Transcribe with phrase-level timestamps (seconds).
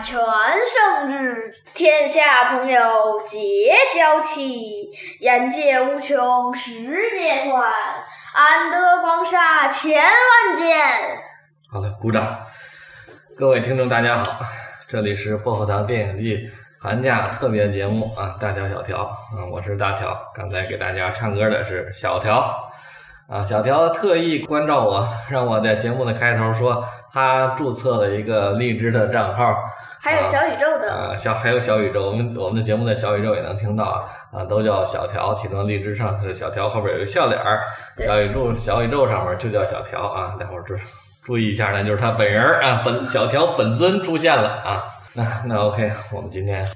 [0.00, 4.90] 全胜日，天下朋友结交齐，
[5.20, 6.70] 眼界无穷世
[7.18, 7.72] 界宽，
[8.34, 10.76] 安得光杀千万间。
[11.72, 12.40] 好了，鼓掌！
[13.38, 14.38] 各位听众，大家好，
[14.86, 16.38] 这里是薄荷糖电影季
[16.78, 20.14] 寒假特别节目啊，大条小条啊，我是大条。
[20.34, 22.54] 刚才给大家唱歌的是小条
[23.28, 29.54] 啊，小条特意关照我，让我在节目的开头说他注册了一个荔枝的账号，
[30.00, 30.92] 还有小宇宙的。
[30.92, 37.62] 啊，小还有小宇宙，我们我们的节目在小宇宙也能听到啊，都叫小条，其中荔枝上是小条后边有个笑脸儿，
[37.98, 40.74] 小宇宙小宇宙上面就叫小条啊，待会儿注
[41.24, 44.84] 注意一下，那就是他本人啊，本小条本尊出现了啊。
[45.14, 46.66] 那那 OK，我们今天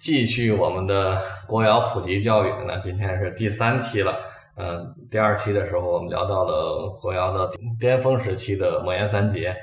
[0.00, 2.52] 继续我们的国谣普及教育。
[2.66, 4.14] 那今天是第三期了，
[4.56, 7.50] 嗯，第二期的时候我们聊到了国窑的
[7.80, 9.54] 巅峰时期的莫言三杰。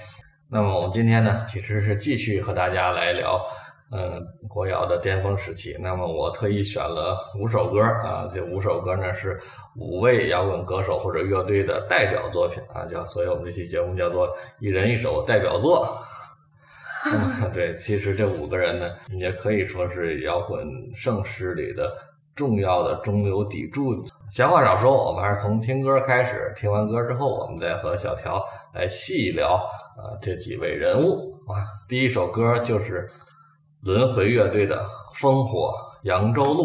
[0.50, 3.42] 那么我们今天呢，其实是继续和大家来聊，
[3.94, 5.78] 嗯，国窑的巅峰时期。
[5.80, 9.40] 那么我特意选了五首歌啊，这五首歌呢是
[9.78, 15.88] 五位摇滚歌手或者乐队的代表作品啊，叫所以我们这期节目叫做一人一首代表作。
[17.42, 21.92] 嗯， 对，其实这五个人呢，也可以说是摇滚盛世里的
[22.36, 24.06] 重要的中流砥柱。
[24.32, 26.54] 闲话少说，我们还是从听歌开始。
[26.56, 28.42] 听完歌之后，我们再和小乔
[28.74, 31.68] 来细聊啊这几位人物啊。
[31.90, 33.06] 第一首歌就是
[33.82, 34.86] 轮回乐队的
[35.20, 36.64] 《烽火扬州路》。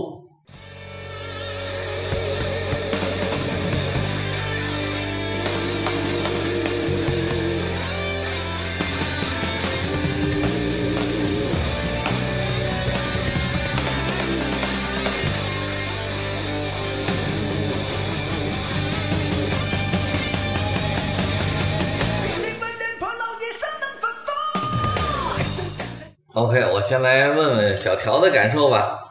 [26.46, 29.02] OK，我先来问问小条的感受吧。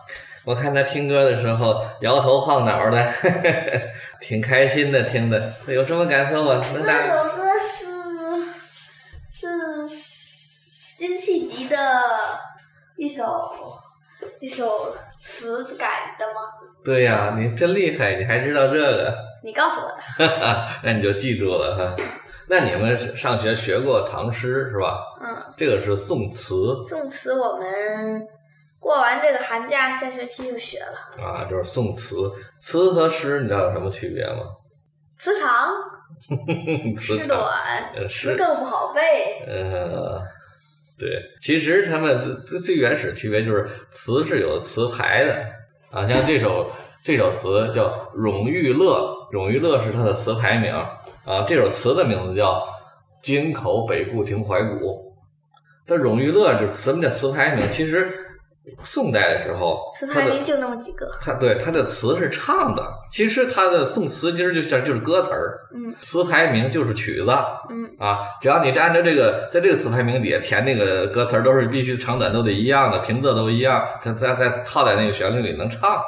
[0.45, 3.05] 我看他听歌的时候摇头晃脑的，
[4.21, 6.61] 挺开心的，听的有什么感受吗？
[6.63, 6.81] 这首
[7.35, 7.83] 歌是
[9.33, 11.77] 是辛弃疾的
[12.95, 13.51] 一首
[14.39, 16.39] 一首词改的吗？
[16.85, 19.13] 对呀，你真厉害，你还知道这个？
[19.43, 20.67] 你告诉我的。
[20.83, 22.03] 那你就记住了哈。
[22.47, 24.99] 那你们上学学过唐诗是吧？
[25.21, 26.55] 嗯，这个是宋词。
[26.87, 28.27] 宋词我们
[28.79, 31.23] 过完这个寒假，下学期就学了。
[31.23, 34.43] 啊，就是宋词，词和诗你知道有什么区别吗？
[35.17, 35.69] 词长，
[36.95, 39.43] 词短，词更不好背。
[39.47, 40.21] 呃，
[40.99, 45.33] 对，其实他们最最原始区别就是词是有词牌的
[45.89, 46.69] 啊，像这首
[47.01, 50.71] 这首词叫《冗余乐》，《冗余乐》是它的词牌名。
[51.25, 52.59] 啊，这首词的名字叫
[53.23, 54.77] 《京口北固亭怀古》。
[55.87, 57.67] 它《冗余乐》就是词名的词牌名。
[57.71, 58.11] 其实
[58.83, 61.09] 宋代的时候，词牌名就那么几个。
[61.19, 65.59] 它对它的词是唱的，其实它的宋词其实就像就是歌词儿。
[65.73, 65.95] 嗯。
[65.99, 67.31] 词牌名就是曲子。
[67.71, 67.89] 嗯。
[67.97, 75.99] 啊，只要你按照这个，在这个词牌名底下填那个歌词儿，都是必须长短都得一样的，平仄都一样，它再再套在那个旋律里能唱。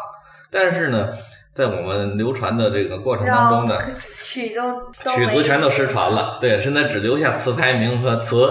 [0.52, 1.10] 但是呢。
[1.58, 6.38] 在我们流传的这个过程当中呢，曲都曲子全都失传了。
[6.40, 8.48] 对，现在只留下词牌名和词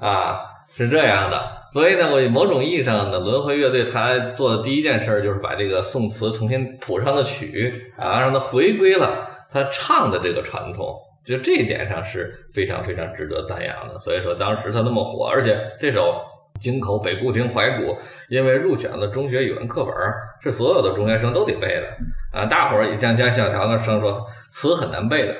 [0.00, 0.40] 啊，
[0.74, 1.38] 是这样的。
[1.74, 10.96] 所以呢，我某种意义上呢，轮回乐队他做的第一件事就是把这个宋词重新谱上的曲啊，让它回归了他唱的这个传统。
[11.26, 13.98] 就这一点上是非常非常值得赞扬的。
[13.98, 16.14] 所以说，当时他那么火，而且这首。
[16.60, 17.96] 京口北固亭怀古，
[18.28, 19.94] 因为入选了中学语文课本，
[20.42, 21.86] 是所有的中学生都得背的
[22.32, 22.46] 啊！
[22.46, 25.34] 大伙儿像像小条的生说词很难背的，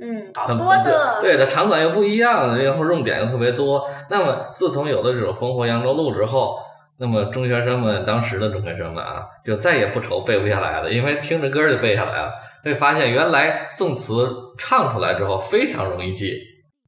[0.00, 3.88] 嗯，好多的，对它长短又不一样，然后用典又特别多。
[4.10, 6.56] 那么自从有了这种《烽火扬州路》之后，
[6.98, 12.32] 那么中学生们当时的中学生们啊，就再也不愁背不下来了，因为听着歌就背下来了。
[12.64, 14.26] 会发现原来宋词
[14.56, 16.34] 唱出来之后非常容易记。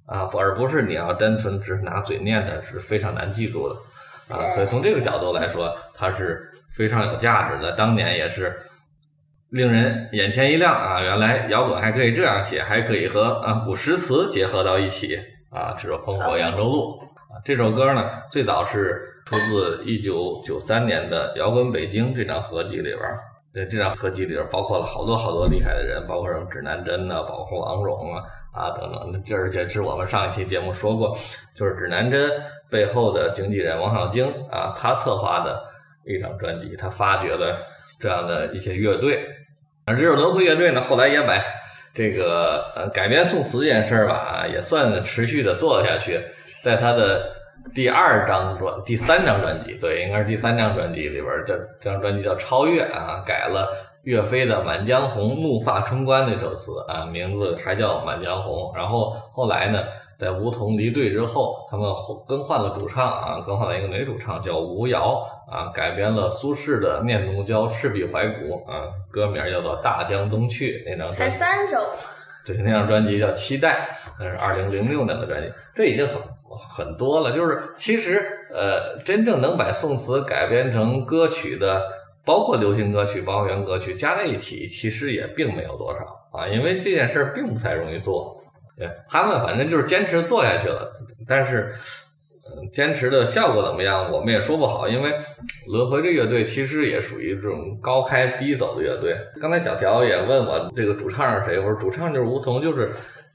[0.07, 7.73] 啊，不，而不是你要单纯只是拿嘴念的，是非常难记住的，啊，所以从这个角度来说，它是非常有价值的。
[7.73, 8.57] 当年也是
[9.51, 15.17] 令人眼前一亮啊，原来摇滚还可以这样写，还可以和啊古诗词结合到一起
[15.51, 23.19] 啊，这首《烽火扬州路》啊，这首歌呢，最早是出自一九九三年的《摇滚北京》这张合集里边儿。
[23.71, 28.23] 这张合集里边包括了好多好多厉害的人，包括什么指南针呐，包括王蓉啊。
[28.57, 31.17] 啊，等等，这而且是我们上一期节目说过，
[31.55, 32.31] 就是指南针
[32.71, 35.63] 背后的经纪人王小晶啊，他策划的
[36.07, 37.59] 一张专辑，他发掘了
[38.01, 39.23] 这样的一些乐队，
[39.85, 41.35] 而这首轮回乐队呢，后来也把
[41.95, 46.21] 这个呃改编宋词这件事儿吧，也算持续的做下去，
[46.63, 47.25] 在他的
[47.75, 53.69] 第二张专第三张专辑，对，应该是第三张专辑里边这这张专辑叫《超越》啊，改了
[54.07, 58.71] 岳飞的《满江红》怒发冲冠那首词啊，名字还叫《满江红》。
[58.77, 59.83] 然后后来呢，
[60.17, 61.93] 在梧桐离队之后，他们
[62.25, 71.85] 更换了主唱啊，更换了一个女主唱叫吴瑶啊，改编了苏轼的《念奴娇·赤壁怀古》啊，歌名叫做《大江东去》那张才三首。
[72.45, 73.89] 对，那张专辑叫《期待》，
[74.21, 76.17] 那是二零零六年的专辑，这已经很
[76.57, 77.37] 很多了。
[77.37, 78.25] 就是其实，
[78.55, 81.83] 呃，真正能把宋词改编成歌曲的，
[82.27, 86.47] 包括流行歌曲、包括原歌曲加在一起，其实也并没有多少啊。
[86.47, 88.37] 因为这件事儿并不太容易做。
[88.77, 90.87] 对他们，反正就是坚持做下去了，
[91.27, 91.73] 但是。
[92.73, 94.09] 坚持的效果怎么样？
[94.13, 95.13] 我们也说不好，因为
[95.69, 99.17] 轮回这乐队其实也属于这种高开低走的乐队。
[99.41, 102.95] 刚才小条也问我这个主唱是谁，我说主唱就是吴彤，就是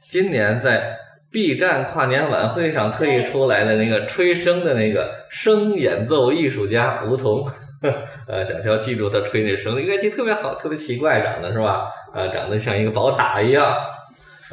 [0.10, 0.98] 今年在
[1.30, 7.44] B 站跨年晚会上特意出来的那个吹笙的那个声演奏艺术家吴彤。
[8.28, 11.92] 呃，小乔记住他吹那声，乐器特别好，特别奇怪，长得是吧？
[12.14, 13.76] 呃，长得像一个宝塔一样。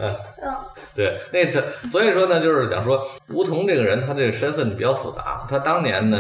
[0.01, 0.15] 嗯。
[0.95, 5.47] 对，那他所以说呢，就是想说吴彤这个人，他这个身份比较复杂。
[5.49, 6.19] 他当年呢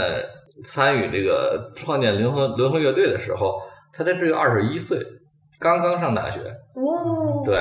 [0.64, 3.61] 参与这个创建灵魂轮回乐队的时候，
[3.93, 4.99] 他才只有二十一岁，
[5.58, 6.38] 刚刚上大学。
[6.75, 7.58] 哦，对。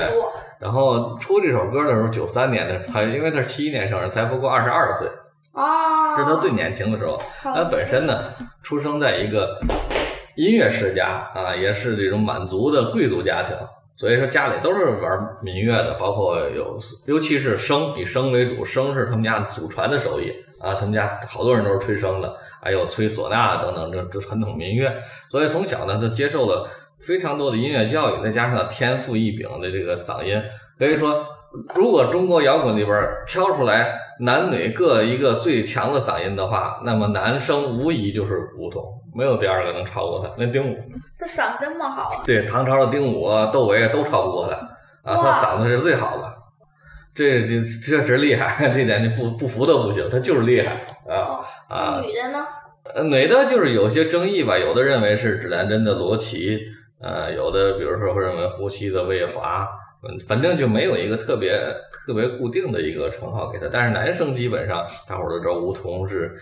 [0.60, 5.08] 然后出这首歌的时候，九三年的他，因为他是七一年生人，才不过二十二岁。
[5.52, 5.97] 啊。
[6.18, 7.20] 是他最年轻的时候。
[7.42, 8.32] 他本身呢，
[8.62, 9.58] 出生在一个
[10.36, 13.56] 音乐世家啊，也是这种满族的贵族家庭。
[13.96, 20.74] 所以说家里都是玩民乐的，包括有，尤其是笙，以笙为主，笙是他们家祖传的手艺啊。
[20.74, 22.32] 他们家好多人都是吹笙的，
[22.62, 24.94] 还有吹唢呐等等这这传统民乐。
[25.28, 26.68] 所以从小呢，就接受了
[27.00, 30.40] 非常多的音乐教育，再加上天赋异禀的这个嗓音，
[30.78, 31.26] 可以说，
[31.74, 38.82] 如果中国摇滚里边挑出来男女各一个最强的嗓音的话，那么男生无疑就是吴彤。
[39.14, 40.76] 没有第二个能超过他，那丁武，
[41.18, 42.22] 他嗓这么好啊？
[42.24, 45.16] 对，唐朝的丁武、窦唯都超不过他啊！
[45.16, 46.32] 他嗓子是最好的，
[47.14, 52.02] 这这确实厉害， 这点你不不服都不行，他就是厉害啊啊！
[52.04, 52.46] 女的呢？
[52.94, 56.58] 呃，女的就是有些争议吧，有的认为是指南针的罗琦，
[57.00, 59.66] 呃，有的比如说会认为呼吸的魏华，
[60.02, 61.58] 嗯，反正就没有一个特别
[62.06, 63.68] 特别固定的一个称号给他。
[63.72, 66.34] 但是男生基本上大伙儿都知道吴彤是。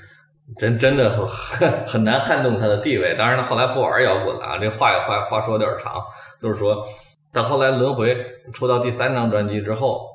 [0.57, 3.17] 真真的很很难撼动他的地位。
[3.19, 4.57] 当然，他后来不玩摇滚了啊。
[4.59, 6.01] 这话也话话说有点长，
[6.41, 6.87] 就是说，
[7.33, 8.17] 到后来轮回
[8.53, 10.07] 出到第三张专辑之后，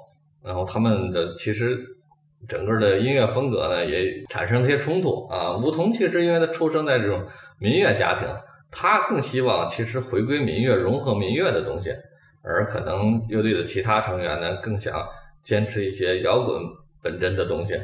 [0.42, 1.78] 然后他们的其实
[2.48, 5.58] 整个的音乐风格呢也产生一些冲突啊。
[5.58, 7.22] 吴彤其实因为他出生在这种
[7.60, 8.26] 民乐家庭，
[8.72, 11.90] 他更希望其实回归民乐，融合民乐的东西，
[12.44, 15.06] 而可能乐队的其他成员呢更想
[15.44, 16.62] 坚持一些摇滚
[17.02, 17.80] 本真的东西。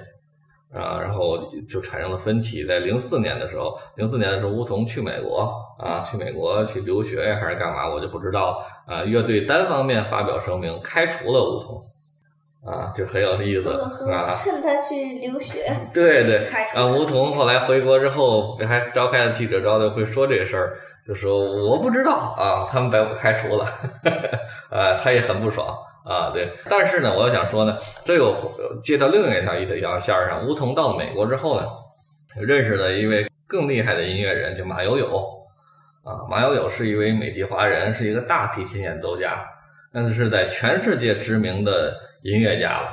[0.69, 2.65] 啊，然后就产生了分歧。
[2.65, 5.49] 在零四年的时候，零四年的时候，吴彤去美国
[5.79, 8.61] 啊，去美国去留学呀，还是干嘛，我就不知道。
[8.85, 11.81] 啊，乐队单方面发表声明，开除了吴彤，
[12.69, 13.69] 啊，就很有意思
[14.11, 14.35] 啊。
[14.35, 15.73] 趁他去留学。
[15.93, 16.45] 对对。
[16.75, 20.77] 啊，吴彤后来回国之后，还召开了记者招待会，说这事儿，
[21.07, 23.63] 就说我不知道啊，他们把我开除了，
[24.69, 25.75] 啊， 他也很不爽。
[26.03, 28.33] 啊，对，但是呢，我要想说呢，这又
[28.81, 30.45] 接到另一条一条线上。
[30.47, 31.67] 吴彤到了美国之后呢，
[32.39, 35.07] 认识了一位更厉害的音乐人，叫马友友。
[36.03, 39.45] 啊，马友友是一位美籍华人，是一个大提琴演奏家，
[39.91, 41.93] 那是在全世界知名的
[42.23, 42.87] 音乐家了。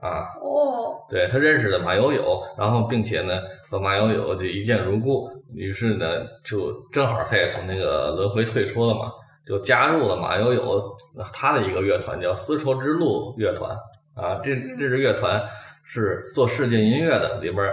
[0.00, 3.40] 啊，哦，对他认识的马友友，然后并且呢
[3.70, 6.06] 和马友友就一见如故，于是呢
[6.44, 9.12] 就正好他也从那个轮回退出了嘛。
[9.46, 10.96] 就加入了马友友
[11.32, 13.70] 他的一个乐团，叫丝绸之路乐团
[14.14, 14.40] 啊。
[14.44, 15.42] 这这支乐团
[15.82, 17.68] 是做世界音乐的，里边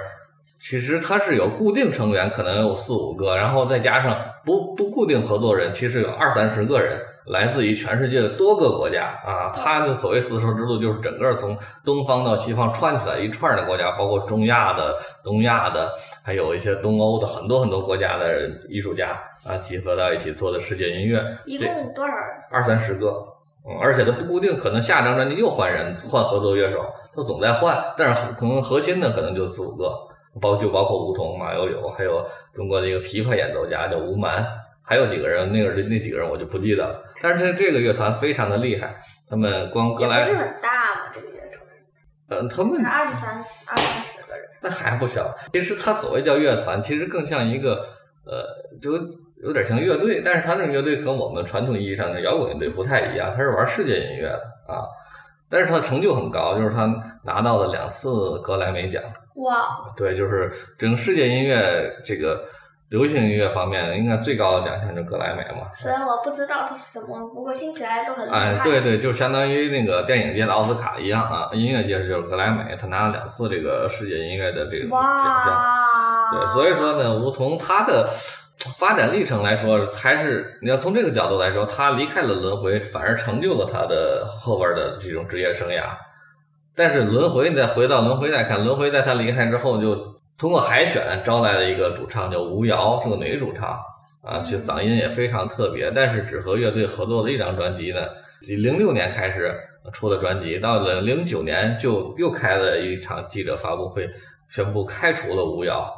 [0.60, 7.00] 其实它是有固定成员，可能有四五个，然后再加上不不固定合作人，其实有二三十个人。
[7.28, 15.92] 来自于全世界的多个国家啊，它的所谓丝绸之路就是整个从东方到西方串起来一串的国家，包括中亚的、东亚的，
[16.24, 21.22] 还有一些东欧的很多很多国家的艺术家啊，集合到一起做的世界音乐。
[21.46, 22.14] 一共多少？
[22.50, 23.08] 二三十个，
[23.68, 26.78] 嗯，而且它不固定，可能下张专辑又换人，换合作乐手，
[27.14, 29.92] 它总在换，但是可能核心的可能就四五个，
[30.40, 34.46] 包就包括吴彤、马友友，还有中国的一个琵琶演奏家叫吴蛮。
[34.88, 37.04] 还有几个人，那个那几个人我就不记得了。
[37.22, 38.96] 但是这个乐团非常的厉害，
[39.30, 41.02] 他们光格莱不是很大吗？
[41.12, 41.68] 这个乐团？
[42.30, 45.36] 嗯，他们二十三二三十个人，那还不小。
[45.52, 47.76] 其实他所谓叫乐团，其实更像一个
[48.26, 48.46] 呃，
[48.82, 48.94] 就
[49.44, 50.22] 有点像乐队。
[50.24, 54.88] 但是他这个乐队和我们传统意义上的摇滚乐队不太一样，他是玩世界音乐的啊。
[55.50, 56.86] 但是他的成就很高，就是他
[57.24, 59.02] 拿到了两次格莱美奖。
[59.36, 62.44] 哇，对，就是整个世界音乐这个
[62.90, 65.68] 流行音乐方面，应该最高的奖项就是格莱美嘛。
[65.74, 68.38] 虽然我不知道它是什么，不过听起来都很厉害。
[68.38, 75.62] 哎，对对，就相当于那个电影界的奥斯卡一样啊，音乐界就是格莱美，他拿了两次这个世界音乐的这个奖项。
[76.32, 78.10] 对，所以说呢，吴彤他的
[78.78, 85.84] 发展历程来说，还是你要从这个角度来说，他离开了轮回，反而成就了他的后边的这种职业生涯。
[86.74, 93.80] 但是轮回你再回到轮回再看，轮回在他离开之后，就通过海选招来了一个主唱叫吴瑶，是个女主唱
[94.22, 98.02] 啊，其嗓音也非常特别，但是只和乐队合作了一张专辑呢。
[98.42, 99.56] 零六年开始
[99.92, 104.08] 出的专辑，到了零九年就又开了一场记者发布会，
[104.48, 105.92] 宣布开除了吴瑶。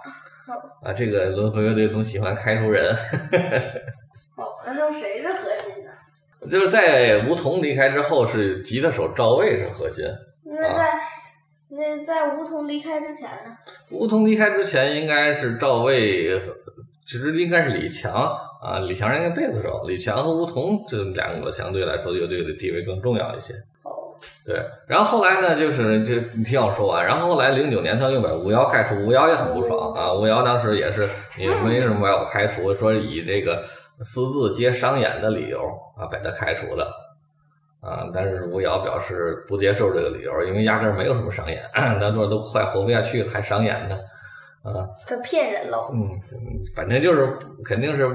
[0.82, 2.96] 啊，这个轮回乐队总喜欢开除人。
[4.38, 5.92] 好，那都谁是核心呢？
[6.50, 10.06] 就是在吴彤离开之后，是吉他手赵薇是核心。
[10.46, 10.92] 那在
[11.72, 13.56] 那在梧桐离开之前呢？
[13.92, 16.42] 吴桐离开之前，应该是赵薇，
[17.06, 18.12] 其实应该是李强
[18.62, 23.54] 啊，李强应该贝斯手，李强和吴桐这两个相对来说乐队的地位更重要一些。
[23.84, 31.08] 哦，对，然后后来呢，就是就你听我说完，然后后来零九年他又把吴瑶开除，吴瑶也很不爽啊，吴瑶当时也是
[31.38, 32.74] 你为什么把我开除？
[32.76, 33.64] 说以这个
[34.02, 35.60] 私自接商演的理由
[35.96, 36.88] 啊，把他开除的。
[37.82, 41.64] 啊，但是吴瑶表示不接受这个理由，因为压根儿没有什么商演，
[42.00, 43.98] 咱多都快活不下去了，还商演呢，
[44.64, 45.90] 啊，这骗人喽。
[45.94, 46.00] 嗯，
[46.76, 48.08] 反正就是肯定是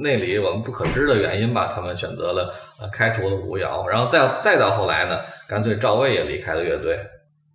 [0.00, 6.98] 那里我们不可知的原因吧，他们选择了呃开除了吴瑶，然后再再到后来呢，干脆赵薇也离开了乐队。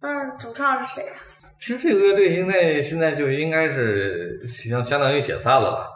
[0.01, 0.09] 嗯，
[0.39, 1.15] 主唱是谁啊？
[1.59, 5.87] 其实这个乐队现在现在就应该是相相当于解散了吧。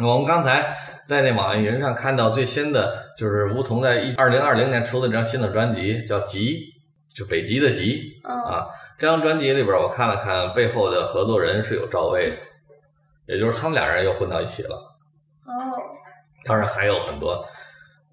[0.00, 0.72] 我们刚才
[1.08, 6.56] 在那网易云上看到最新的就是吴桐在一二零二零年出了一张新的专辑，叫《极》，
[7.14, 8.66] 就北极的极啊。
[8.98, 12.32] 这张专辑里边我看了看，背后的合作人是有赵薇，
[13.26, 14.74] 也就是他们俩人又混到一起了。
[15.44, 15.52] 哦，
[16.46, 17.44] 当然还有很多，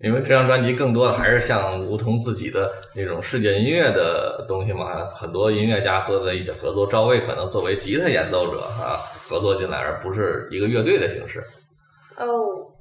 [0.01, 8.99] 因为这张专辑更多的还是像吴桐自己的那种世界音乐的东西嘛，很多音乐家坐在一起合作，赵薇可能作为吉他演奏者啊
[9.29, 11.41] 合作进来，而不是一个乐队的形式。
[12.17, 12.27] 哦，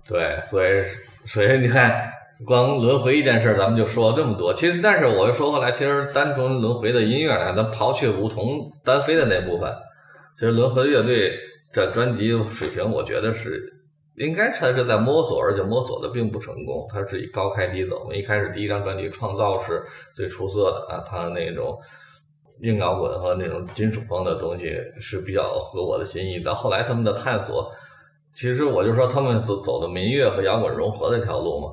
[0.08, 0.84] 对，所以
[1.26, 2.10] 所以你看，
[2.44, 4.52] 光轮回一件事，咱们就说了这么多。
[4.52, 9.72] 其实，但是我又说回来，其实单纯轮回的音乐呢，咱刨去梧桐单飞的那部分，
[10.34, 11.32] 其实轮回乐队
[11.72, 13.62] 的专辑水平，我觉得是
[14.16, 16.86] 应该它是在摸索，而且摸索的并不成功。
[16.92, 18.12] 它是以高开低走。
[18.12, 19.82] 一开始第一张专辑《创造》是
[20.14, 21.78] 最出色的啊，它那种
[22.60, 26.40] 硬摇滚和那种金属风的东西是比较合我的心意。
[26.40, 27.70] 到后来他们的探索。
[28.34, 31.68] 其实我就说他们走走的民乐和摇滚融合的这条路嘛，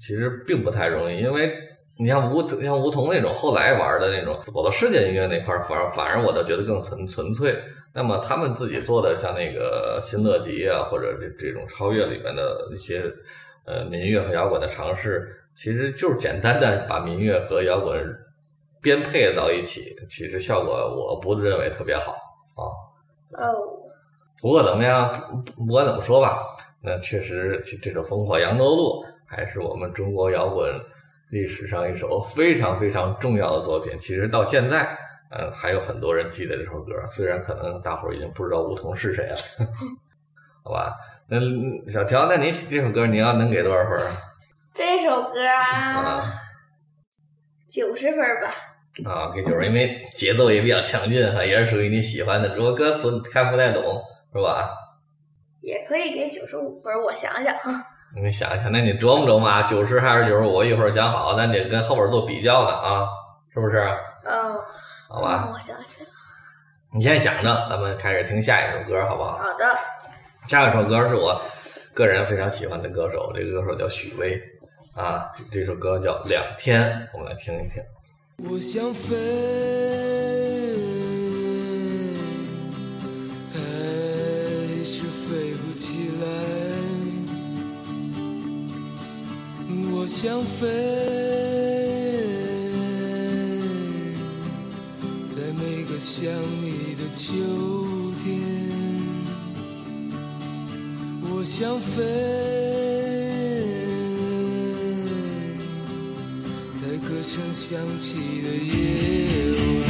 [0.00, 1.52] 其实并不太容易，因为
[1.98, 7.56] 你像吴像吴桐那种后来玩的那种走到世界音乐那块儿，反而反而我倒觉得更纯纯粹。
[7.94, 13.04] 那么他们自己做的像那个新乐集啊，或者这这种超越里面的一些
[13.66, 18.02] 呃民乐和摇滚的尝试，其实就是简单的把民乐和摇滚
[18.80, 22.12] 编配到一起，其实效果我不认为特别好
[22.56, 22.64] 啊。
[23.32, 23.52] 哦。
[24.40, 25.44] 不过怎么样？
[25.54, 26.40] 不管怎么说吧，
[26.82, 30.70] 那确实这首《烽火扬州路》还是我们中国摇滚
[31.30, 33.98] 历史上一首非常非常重要的作品。
[33.98, 34.86] 其实到现在，
[35.30, 39.36] 嗯，还有很多人记得这首歌，虽然可能大伙儿已经不知道梧桐是谁了，
[40.62, 40.94] 好吧？
[41.28, 41.38] 那
[41.90, 43.98] 小乔，那你这首歌你要能给多少分？
[44.74, 46.30] 这首歌啊，
[47.70, 49.10] 九十分吧。
[49.10, 52.54] 啊，给九十，因为节奏也比较强劲哈，也是属于你喜欢的。
[52.54, 53.82] 如果歌词看不太懂。
[54.34, 54.70] 是吧？
[55.60, 57.84] 也可以给九十五分，我想想哈。
[58.14, 60.62] 你想想，那你琢磨琢磨啊，九十还是九十五？
[60.62, 63.08] 一会儿想好，咱得跟后边做比较呢啊，
[63.54, 63.78] 是不是？
[64.24, 64.54] 嗯。
[65.08, 65.48] 好吧。
[65.52, 66.06] 我想想。
[66.94, 69.38] 你先想着，咱们开始听下一首歌，好不好？
[69.38, 69.64] 好的。
[70.46, 71.40] 下一首歌是我
[71.94, 74.38] 个人非常喜欢的歌手，这个歌手叫许巍
[74.94, 76.82] 啊，这首歌叫《两天》，
[77.14, 77.82] 我们来听一听。
[78.50, 80.61] 我想飞。
[90.02, 90.66] 我想飞，
[95.30, 96.26] 在每个想
[96.60, 97.30] 你的秋
[98.18, 98.26] 天。
[101.30, 102.02] 我想飞，
[106.74, 109.86] 在歌声响起的夜晚。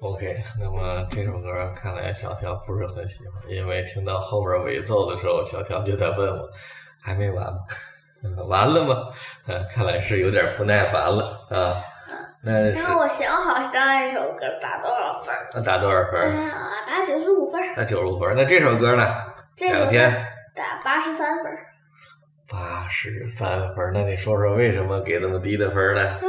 [0.00, 6.50] OK，那么这首歌看来小条不是很喜欢，因为听到后边尾奏的时候，小条就在问我。
[7.02, 7.58] 还没完吗？
[8.48, 8.94] 完了吗？
[9.46, 11.82] 啊，看来是有点不耐烦了啊。
[12.40, 16.52] 那是然后我想好上一首歌打多少分打多少分啊？
[16.54, 18.32] 嗯，打九十五分儿，那九十五分。
[18.36, 19.04] 那这首歌呢？
[19.56, 20.10] 这首天
[20.54, 21.58] 打八十三分儿。
[22.48, 23.90] 八十三分。
[23.92, 26.18] 那你说说为什么给那么低的分呢？
[26.22, 26.28] 嗯，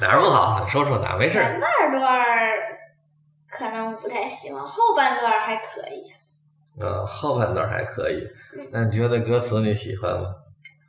[0.00, 0.64] 哪儿不好？
[0.66, 1.42] 说说哪儿没事儿。
[1.42, 2.26] 前半段
[3.50, 6.12] 可能不太喜欢，后半段还可以。
[6.78, 8.68] 嗯，后半段还可以嗯。
[8.72, 10.34] 那你觉得歌词你喜欢吗？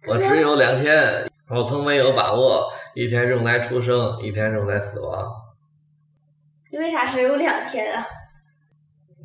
[0.08, 5.32] 我只有两天，我从没有把握，一天用来出生，一天用来死亡。
[6.72, 8.06] 你为啥只有两天啊？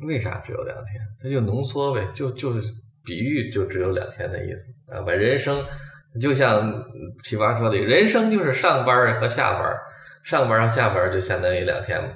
[0.02, 1.00] 为啥只有两天？
[1.22, 2.72] 它就浓缩呗，就就是
[3.04, 5.00] 比喻，就只有两天的意思啊。
[5.00, 5.56] 把人生
[6.20, 6.70] 就像
[7.22, 9.74] 奇葩说的，人生就是上班和下班，
[10.22, 12.08] 上班和下班就相当于两天嘛。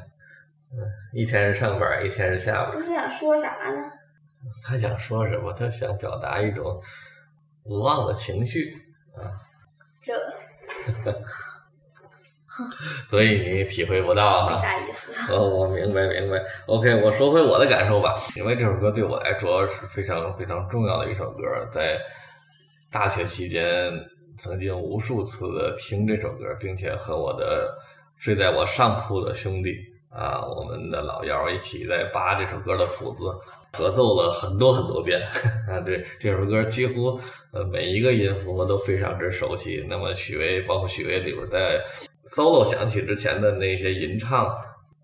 [0.72, 2.78] 嗯，一天是上班，一天是下班儿。
[2.78, 3.90] 你是想说啥呢？
[4.66, 5.52] 他想说什么？
[5.52, 6.80] 他想表达一种
[7.64, 8.74] 无望的情绪
[9.14, 9.30] 啊，
[10.02, 10.14] 这
[13.08, 14.62] 所以你体会不到没哈。
[14.62, 15.32] 啥意思。
[15.32, 16.42] 哦，我明白明白。
[16.66, 22.00] OK，我说回我的感受吧，因为这首歌对我来说是非常非常重要的一首歌，在
[22.90, 23.92] 大学期间
[24.36, 27.72] 曾经无数次的听这首歌，并且和我的
[28.16, 29.72] 睡在我上铺的兄弟
[30.10, 33.32] 啊，我们的老幺一起在扒这首歌的谱子，
[33.72, 35.20] 合奏了很多很多遍
[35.70, 35.78] 啊。
[35.80, 37.18] 对这首歌，几乎
[37.52, 39.86] 呃每一个音符我都非常之熟悉。
[39.88, 41.80] 那么许巍，包括许巍里边在
[42.26, 44.52] solo 响起之前的那些吟唱，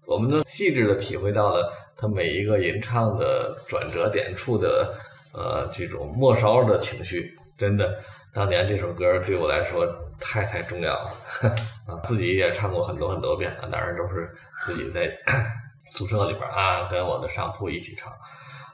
[0.07, 4.93] 我们都细致的体会到了他每一个吟唱的转折点处的
[5.33, 7.99] 呃这种末梢的情绪，真的，
[8.37, 9.87] 当年这首歌对我来说
[10.21, 11.11] 太太重要了
[11.87, 11.97] 啊！
[12.05, 14.31] 自己也唱过很多很多遍了，当然都是
[14.63, 15.11] 自己在
[15.91, 18.13] 宿舍里边啊，跟我的上铺一起唱。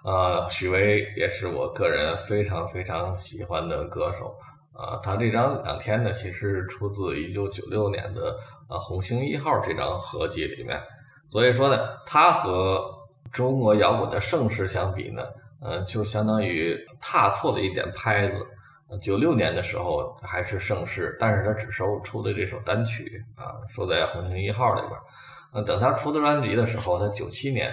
[0.03, 4.37] 啊，许巍也是我个人非常非常喜欢的歌手
[4.73, 4.99] 啊。
[5.01, 8.37] 他这张《两天》呢，其实出自一九九六年的
[8.69, 10.83] 呃《红星一号》这张合辑里面，
[11.31, 12.83] 所以说呢，他和
[13.31, 15.23] 中国摇滚的盛世相比呢，
[15.61, 18.45] 呃，就相当于踏错了一点拍子。
[19.01, 24.93] 九六年的时候还是盛世，但是他只收出的这首单曲啊，收在《红星一号》里边。
[25.55, 27.73] 那，等他出的专辑的时候，他九七年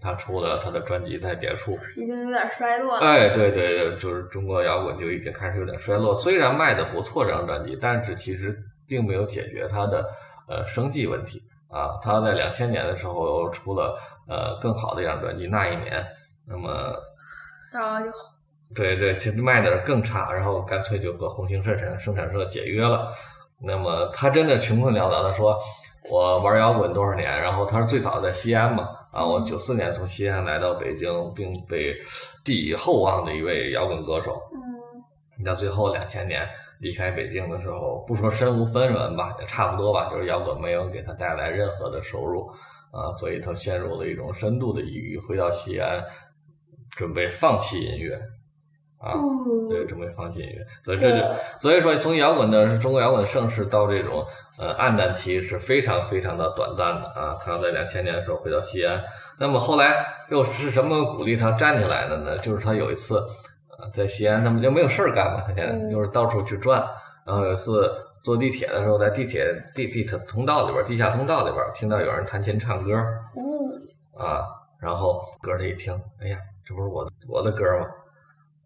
[0.00, 1.72] 他出了他的专辑《在别处》。
[2.00, 3.06] 已经有点衰落了。
[3.06, 6.14] 哎，对对，就是中国摇滚就已经开始有点衰落。
[6.14, 10.08] 虽然卖的不错这张专辑，但是其实并没有解决他的
[10.48, 11.98] 呃生计问题啊。
[12.00, 16.00] 他在两千年的时候又出了呃更好的一张专辑《那一年》，
[16.46, 16.94] 那么
[17.72, 18.10] 然后就
[18.74, 23.10] 对对，其实卖的更差，然后干脆就和红星生产生产社解约了。
[23.60, 25.58] 那么他真的穷困潦倒的说，
[26.10, 31.92] 我玩摇滚多少年，然后他是最早在西安嘛，啊，我九四年从西安来到北京，并被
[32.44, 34.40] 寄以厚望的一位摇滚歌手。
[34.52, 42.46] 嗯，到最后两千年离开北京的时候，不说身无分文吧，也差不多吧，就是摇滚没有给他带来任何的收入
[42.92, 46.00] 啊，所以他陷入了一种深度的抑郁，回到西安，
[46.96, 48.16] 准备放弃音乐
[48.98, 49.14] 啊。
[49.68, 51.24] 对，准备放弃音乐，所以这就
[51.58, 54.24] 所以说从摇滚的中国摇滚盛世到这种
[54.58, 57.36] 呃暗淡期是非常非常的短暂的啊。
[57.40, 59.02] 他在两千年的时候回到西安，
[59.38, 59.94] 那么后来
[60.30, 62.38] 又是什么鼓励他站起来的呢？
[62.38, 63.18] 就是他有一次
[63.78, 66.82] 呃在西安，他们就没有事儿干嘛，他现在嗯就是到处去转，
[67.26, 67.90] 然后有一次
[68.22, 72.92] 坐地铁的时候，在地铁地地铁通道里边，地下通道里边听到有人弹琴唱歌
[73.36, 74.42] 嗯，啊，
[74.80, 77.86] 然后歌儿他一听，哎呀，这不是我我的歌吗？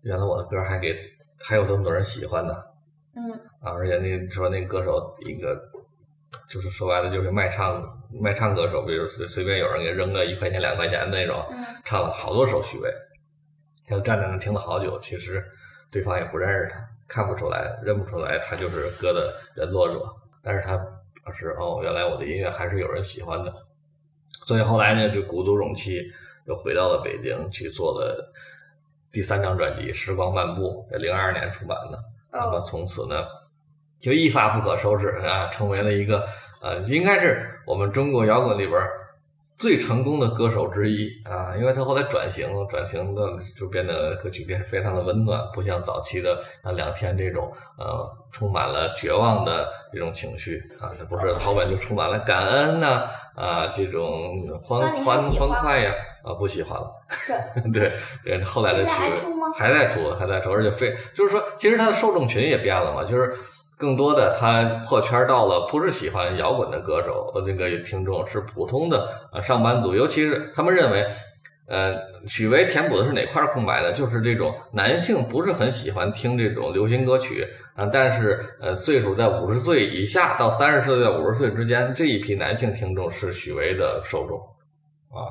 [0.02, 0.94] 原来我的歌还给
[1.40, 2.54] 还有这么多人喜欢呢
[3.14, 3.72] 嗯，啊！
[3.72, 5.60] 而且那说那歌手一个
[6.48, 12.90] 就是说白了就是卖唱卖唱歌手，比如随随便有人给扔个一块钱两块钱的那种，嗯唱了好多首许巍，
[13.86, 15.44] 他站在那听了好久，其实
[15.90, 20.02] 对方也不认识他，看不出来认不出来他就是歌的原作者，
[20.42, 23.54] 但是他表示哦，原来我的音乐还是有人喜欢的，
[24.46, 26.00] 所以后来呢就鼓足勇气
[26.46, 28.32] 又回到了北京去做了
[29.12, 31.98] 第三张专辑《时光漫步》，在零二年出版的。
[32.32, 33.26] 那么哦，从此呢，
[34.00, 36.26] 就一发不可收拾啊，成为了一个
[36.62, 38.88] 呃，应该是我们中国摇滚里边儿
[39.58, 41.54] 最成功的歌手之一啊。
[41.58, 43.22] 因为他后来转型，转型的
[43.54, 50.90] 就变得歌曲变得非常的温暖，不像早期的那两天这种呃充满了绝望的这种情绪啊。
[50.98, 53.04] 他不是后边就充满了感恩呐
[53.36, 56.00] 啊这种欢欢欢欢快呀啊
[56.38, 56.90] 不喜欢了。
[57.26, 57.92] 对对
[58.24, 63.34] 对，后来的现在许巍还出吗还在出，还在出，而且非就是说，其实他的受众群也变了嘛，就是
[63.76, 71.04] 更多的他破圈到了不是喜欢摇滚的歌手，呃，这个听众是普通的呃上班族，尤其是他们认为
[71.68, 71.94] 呃，
[72.26, 73.92] 许巍填补的是哪块空白呢？
[73.92, 84.38] 就是这种男性不是很喜欢听这种流行歌曲啊，但是呃，岁数在五十岁以下到三十岁到五十岁之间这一批男性听众是许巍的受众
[85.08, 85.26] 啊。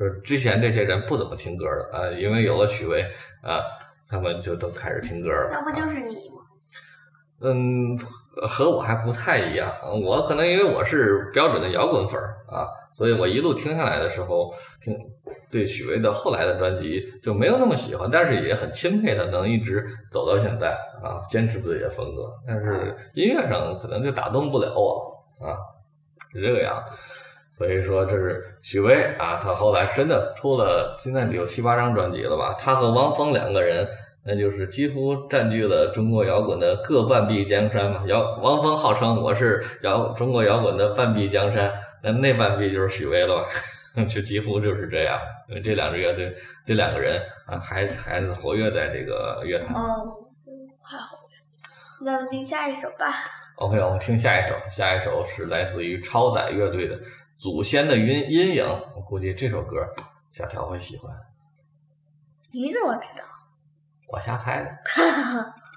[0.00, 3.02] 就是之前这些人不怎么听歌的啊，因为有了许巍
[3.42, 3.60] 啊，
[4.08, 5.50] 他们就都开始听歌了。
[5.52, 6.40] 那不就是你吗？
[7.42, 7.98] 嗯，
[8.48, 9.70] 和我还不太一样，
[10.02, 14.96] 我可能因为我是标准的摇滚粉儿啊，所以我一路听下来的时候，听
[15.50, 20.70] 对许巍的后来的专辑就没有那么喜欢，但是也很钦佩他能一直走到现在
[21.02, 22.32] 啊，坚持自己的风格。
[22.46, 25.60] 但是音乐上可能就打动不了我啊，
[26.32, 26.92] 是这个样子。
[27.60, 32.56] 所以说这是许巍啊，他后来真的出了现在有七八张专辑了吧？
[32.58, 33.86] 他和汪峰两个人。
[34.22, 38.02] 那就是几乎占据了中国摇滚的各半壁江山嘛。
[38.06, 43.46] 摇汪峰号称我是摇中国摇滚的半壁江山，那那半壁就是许巍了吧？
[44.04, 45.18] 就几乎就是这样。
[45.48, 46.34] 因为这两支乐队，
[46.66, 49.74] 这两个人啊，还还是活跃在这个乐坛。
[49.74, 49.82] 嗯，
[50.82, 52.04] 还活跃。
[52.04, 53.06] 那我们听下一首吧。
[53.56, 56.94] OK，我们听下一首，下一首是来自于超载乐队的
[57.40, 58.64] 《祖先的阴阴影》。
[58.94, 59.76] 我估计这首歌
[60.30, 61.10] 小乔会喜欢，
[62.52, 63.24] 你怎么知道？
[64.08, 64.70] 我瞎猜的。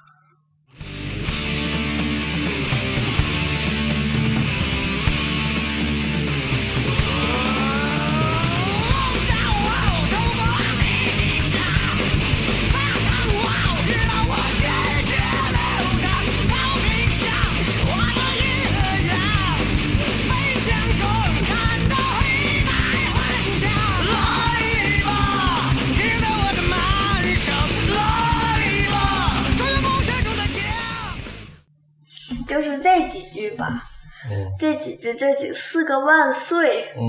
[32.53, 33.81] 就是这几句吧，
[34.29, 34.51] 嗯。
[34.59, 37.01] 这几句，这几四个万岁，嗯。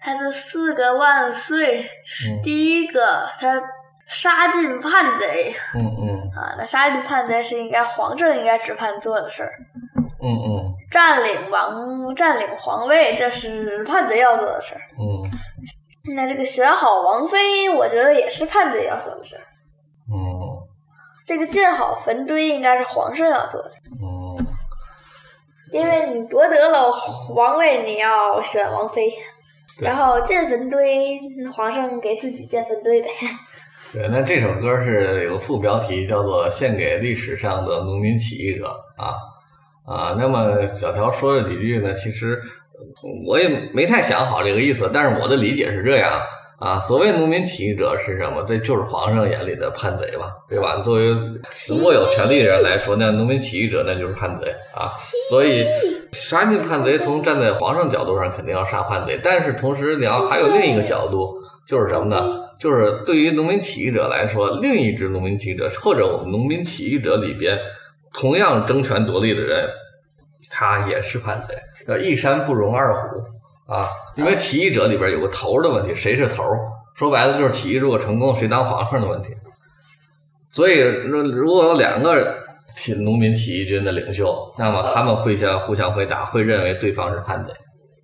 [0.00, 1.82] 他这四个万岁，
[2.26, 2.40] 嗯。
[2.42, 3.62] 第一个他
[4.06, 6.30] 杀尽叛贼嗯嗯。
[6.34, 9.52] 啊，那杀尽叛贼是应该皇上应该指叛做的事儿，
[10.22, 10.74] 嗯嗯。
[10.90, 15.30] 占领王占领皇位这是叛贼要做的事儿，嗯。
[16.16, 19.44] 那这个选好王妃，我觉得也是叛贼要做的事儿，
[20.10, 20.24] 嗯。
[21.26, 23.70] 这个建好坟堆应该是皇上要做的。
[23.98, 24.13] 嗯
[25.74, 26.88] 因为你夺得了
[27.34, 29.12] 王位，你要选王妃，
[29.80, 31.18] 然后建坟堆，
[31.52, 33.08] 皇上给自己建坟堆呗。
[33.92, 38.66] 对，那这首歌是有个副标题叫做《献给历史上的农民起义者》
[39.02, 39.14] 啊
[39.84, 40.14] 啊。
[40.16, 42.40] 那么小乔说了几句呢，其实
[43.26, 46.22] 我也没太想好这个意思，但是我的理解是这样
[46.58, 46.78] 啊。
[46.80, 48.42] 所谓农民起义者是什么？
[48.44, 50.80] 这就是皇上眼里的叛贼吧，对吧？
[50.82, 51.12] 作为
[51.82, 54.92] 握有权力的人来说，那农民起义者那就是叛贼啊。
[55.28, 55.66] 所以
[56.12, 61.34] 杀尽叛贼，从站在皇上角度上肯定要杀叛贼，但是同时你要还有另一个角度，
[61.68, 62.42] 就是什么呢？
[62.56, 67.58] 就是对于农民起义者来说，另一支农民起义者或者我们农民起义者里边
[68.12, 69.68] 同样争权夺利的人，
[70.50, 71.54] 他也是叛贼。
[71.86, 76.44] 叫一山不容二虎啊，因为起义者里边有个头的问题，谁是头？
[76.94, 79.30] 说白了就是起义如果成功，谁当皇上的问题。
[80.50, 82.32] 所以，如如果有两个
[82.76, 87.52] 起农民起义军的领袖，那么他们会相互相会打，会认为对方是叛贼。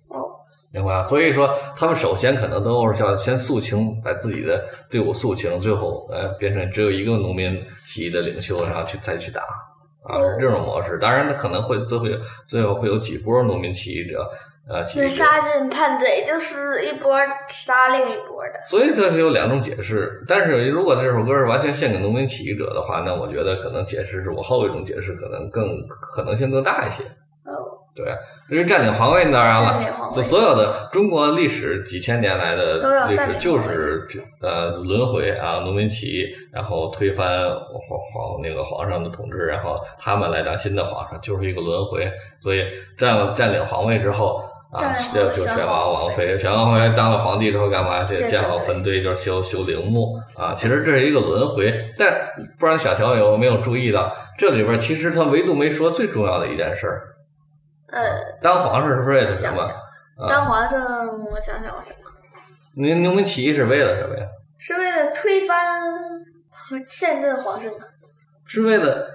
[0.09, 0.27] 哦，
[0.73, 1.03] 明白吧？
[1.03, 9.41] 所以说，他们首先可能都是要先肃清，把自己的队伍肃清，最后呃变成只有一个农民起义的领袖，然后去再去打
[10.03, 10.97] 啊，是这种模式。
[10.99, 14.29] 当然，他可能会最后有最后会有几波农民起义者，
[14.69, 15.13] 呃，起义那者。
[15.15, 18.61] 杀尽叛贼就是一波杀另一波的。
[18.63, 27.03] 所以它是有两种解释，但是如果这首歌是完全献给农民起义者的话，那我觉得可能解释是我后一种解释可能更可能性更大一些。
[27.43, 28.05] 哦，对，
[28.49, 34.07] 因为占领皇位当然了，所所有的中国历史几千年来的历史就是
[34.41, 42.07] 呃轮回啊，农民起义，然后推翻皇皇那个皇上的统治，然后他们来当新的皇上，就是一个轮回。
[42.39, 42.63] 所以
[42.95, 44.41] 占占领皇位之后
[44.71, 48.03] 啊，就就选王王王妃，选王妃当了皇帝之后干嘛？
[48.05, 50.53] 去建建好坟坟堆，就是修修陵墓啊。
[50.55, 52.13] 其实这是一个轮回，但
[52.57, 57.01] 不知道小条有没有注意到，这里边其实他唯独没说最重要的一件事儿。
[57.91, 58.01] 呃，
[58.41, 59.69] 当皇上是为了什么
[60.29, 61.95] 当皇上，我想想，我想想，
[62.77, 64.25] 您农民起义是为了什么呀？
[64.57, 65.81] 是为了推翻
[66.85, 67.79] 现任皇上的。
[68.45, 69.05] 是为了，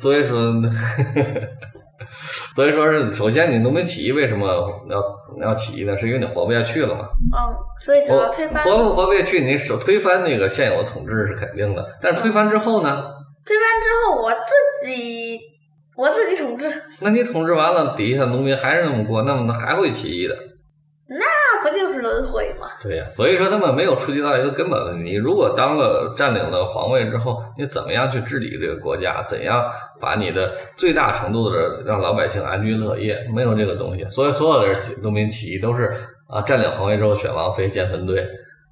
[0.00, 0.38] 所以说，
[2.54, 4.48] 所以说是首先你农民起义为什么
[4.88, 5.02] 要
[5.40, 5.96] 要起义呢？
[5.96, 7.06] 是因为你活不下去了嘛？
[7.32, 8.62] 嗯，所以才活要推翻。
[8.64, 13.04] 活不活不下去，你首推翻那个现有的统治是肯定的，但是推翻之后呢？
[13.44, 15.38] 推翻之后，我自己
[15.96, 20.34] 我自己统治，那你统治完了，底下农民还是那么过，那么还会起义的。
[21.76, 22.66] 就是轮回嘛。
[22.82, 25.14] 对呀，所以说他们没有触及到一个根本问题。
[25.14, 29.22] 如果当了占领了皇位之后，你怎么样去治理这个国家？
[29.24, 29.62] 怎样
[30.00, 33.18] 把你的最大程度的让老百姓安居乐业？
[33.34, 35.92] 没有这个东西，所以所有的农民起义都是
[36.28, 38.26] 啊，占领皇位之后选王妃建坟堆，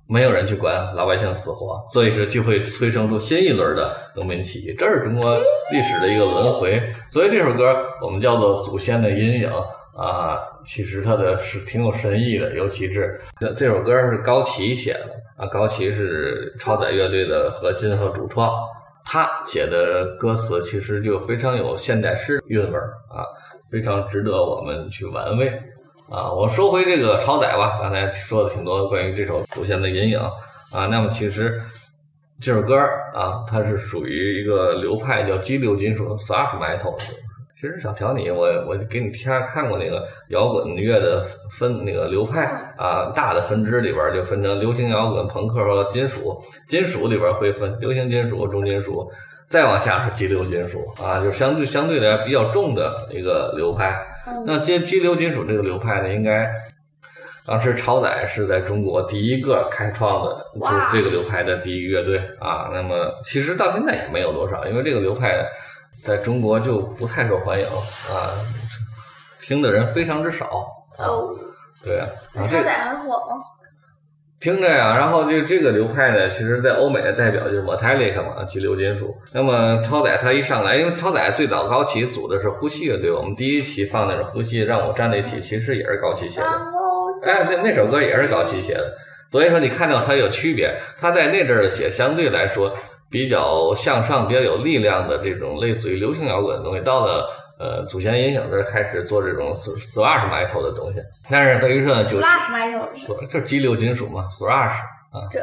[0.09, 4.75] 没有人去管老百姓死活，所以说就会催生出新一轮的农民起义。
[4.79, 5.37] 这是中国
[5.73, 6.83] 历史的一个轮回。
[7.11, 9.51] 所以这首歌我们叫做《祖先的阴影》。
[9.97, 18.51] 啊，其实它的是挺有深意的，尤其是这这首歌是高旗写的啊，高旗是超载乐队的核心和主创，
[19.05, 22.77] 他写的歌词其实就非常有现代诗韵味
[23.09, 23.23] 啊，
[23.71, 25.49] 非常值得我们去玩味
[26.11, 26.33] 啊。
[26.33, 30.19] 我说回这个超载吧，刚才说的挺多关于这首《祖先的阴影》
[30.77, 31.61] 啊，那么其实
[32.41, 32.77] 这首歌
[33.15, 36.97] 啊，它是属于一个流派叫激流金属 （thrash metal）。
[37.65, 42.45] 其实小条你，我我给你看看过那个摇滚乐的分那个流派
[42.77, 46.37] 啊，大的分支里边就分成流行摇滚、朋克和金属。
[46.69, 49.11] 金属里边会分流行金属、重金属，
[49.49, 53.99] 再往下是激流金属啊，就是相对相对来比较重的一个流派。
[54.45, 56.47] 那激激流金属这个流派呢，应该
[57.47, 62.69] 当时超载是在中国第一个开创的，就是这个流派的第一乐队啊。
[62.75, 65.43] 那么其实到现在也没有多少，因为这个流派。
[66.03, 68.33] 在中国就不太受欢迎啊，
[69.41, 70.47] 听的人非常之少。
[70.99, 71.35] 哦，
[71.83, 73.43] 对啊，超载很火吗？
[74.41, 79.15] 听着呀，然后就这个流派呢，其实在欧美的代表就是 Metallica 嘛，激流金属。
[79.33, 86.47] 那么超载他一上来，因为超载最早高旗组的是呼吸乐队，我们第一期放那个呼吸让我站在一起，其实也是高崎写的。
[87.23, 88.95] 哎，那那首歌也是高崎写的，
[89.31, 92.77] 所以说你看到它有区别，他在那阵儿写相对来说。
[93.15, 97.25] 比较向上、比较有力量的这种类似于流行摇滚的东西，到了
[97.61, 100.99] 呃祖先音响这开始做这种 thrash metal 的东西。
[101.31, 104.75] 但是等于说呢，就 thrash metal，这激流金属嘛，thrash
[105.13, 105.39] 啊，这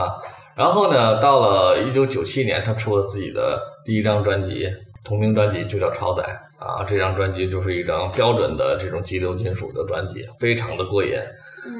[0.00, 0.22] 啊。
[0.54, 4.70] 然后呢，到了一九九七年，他出了自己的第一张专辑，
[5.02, 6.22] 同名专辑就叫《超载》
[6.64, 6.84] 啊。
[6.84, 11.14] 这张专辑就是一张标准的这种激流金属的专辑，非常的过瘾。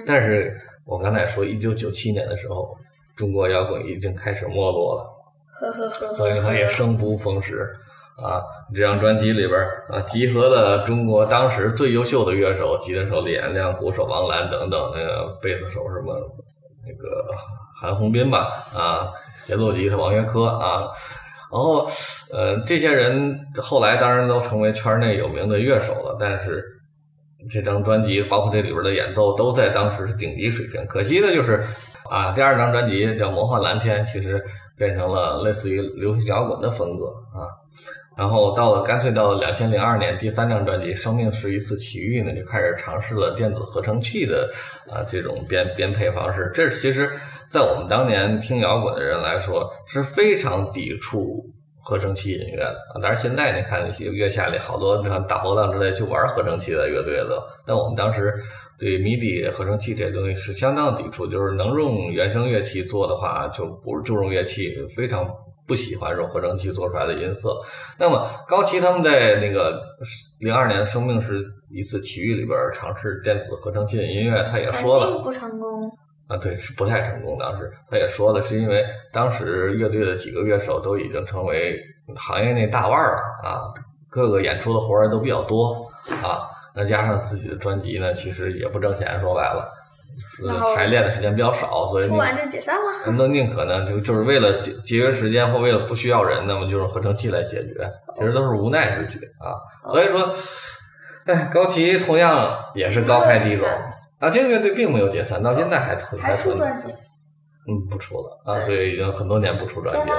[0.04, 0.52] 但是
[0.84, 2.76] 我刚才说，一九九七年的时候。
[3.14, 5.04] 中国摇滚已经开始没落了，
[6.08, 7.68] 所以他也生不逢时
[8.24, 8.42] 啊。
[8.74, 16.14] 这张专辑里边啊，集合了中国当时最优秀的乐手，吉他手李延亮、鼓手王兰等等，那个贝斯手什么
[16.86, 17.24] 那个
[17.80, 19.10] 韩红斌吧啊，
[19.44, 20.88] 节奏吉他王元科啊，
[21.52, 21.86] 然后
[22.32, 26.64] 呃，这些人后来当然都成为圈内有名的乐手了，但是
[27.50, 30.84] 这张专辑包括这里边的演奏都在当时是顶级水平。
[30.86, 31.64] 可惜的就是。
[32.10, 34.42] 啊，第二张专辑叫《魔幻蓝天》，其实
[34.82, 37.46] 变成了类似于流行摇滚的风格啊。
[38.16, 44.50] 然后到了干脆到了两千零二年，第三张专辑《生命是一次奇遇》呢，就开始尝试了电子合成器的
[44.90, 46.50] 啊这种编编配方式。
[46.52, 47.10] 这其实，
[47.48, 51.42] 在我们当年听摇滚的人来说是非常抵触
[51.82, 53.00] 合成器音乐的啊。
[53.00, 58.34] 但是现在你看，一些月下里好多像大波浪之类就玩合成器的乐队了，但我们当时。
[58.82, 65.24] 对 MIDI 合成器这些东西是相当抵触，就是能用原声乐器做的话，就不就用乐器，非常
[65.68, 67.56] 不喜欢用合成器做出来的音色。
[67.96, 69.80] 那么高旗他们在那个
[70.40, 75.88] 零二年《生命是一次奇遇》里边尝试电子合成器的音乐，他也说了不成功
[76.26, 77.38] 啊，对，是不太成功。
[77.38, 81.78] 当时他也说了，是因为当时乐队的几个乐手都已经成为
[82.16, 83.70] 行业内大腕了啊，
[84.10, 85.88] 各个演出的活儿都比较多
[86.20, 86.50] 啊。
[86.74, 89.68] 再加上自己的专辑呢，其实也不挣钱，说白了，
[90.74, 93.12] 排练的时间比较少，所以出完就解散了。
[93.18, 99.52] 那宁可呢，就就是为了节节约时间或为了不需要人，那么就用合成器来解决，其实都是无奈之举啊。
[99.92, 100.32] 所以说，
[101.26, 103.66] 哎，高旗同样也是高开低走
[104.18, 104.30] 啊。
[104.30, 106.90] 这个乐队并没有解散，到现在还存还出专辑？
[107.68, 108.64] 嗯，不出了啊。
[108.64, 110.16] 对，已经很多年不出专辑了。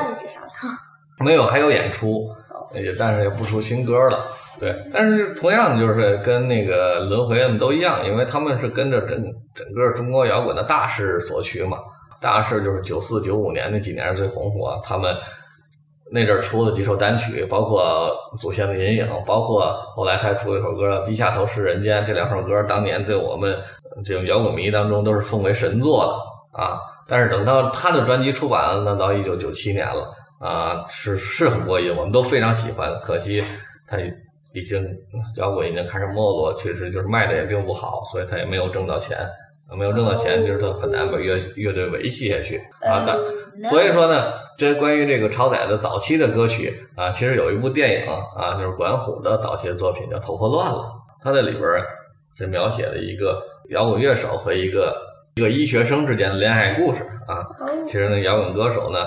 [1.19, 2.29] 没有，还有演出，
[2.73, 4.25] 也但是也不出新歌了。
[4.63, 9.21] 对，但是同样的就是跟那个轮回他们都一样，因为他们是跟着整
[9.53, 11.77] 整个中国摇滚的大势所趋嘛。
[12.21, 15.13] 大势就是九四九五年那几年是最红火，他们
[16.13, 23.53] 那阵儿出了几首单曲，包括《祖先的阴影》，包括后来他出一首歌《低下头是人间》，这两首歌当年在我们
[24.05, 26.79] 这种摇滚迷当中都是奉为神作的啊。
[27.05, 32.97] 但是等到他的专辑出版了，那到一九九七年了啊，是是很过瘾，我们都非常喜欢。
[33.01, 33.43] 可惜
[33.85, 33.97] 他。
[34.53, 34.85] 已经
[35.37, 39.17] 摇滚已经开始没落，其实就是卖的也并不好，所以他也没有挣到钱，
[39.77, 43.05] 没有挣到钱，就是他很难把乐乐队维系下去啊。
[43.69, 50.79] 所以说呢，这关于这个超载的早期的歌曲啊，其实有一部电影啊，就是管虎的早期的作品叫《头发乱了》，
[51.23, 51.63] 他在里边
[52.37, 54.95] 是描写了一个摇滚乐手和一个
[55.35, 57.37] 一个医学生之间的恋爱故事啊。
[57.59, 58.99] 哦其实呢，摇滚歌手呢，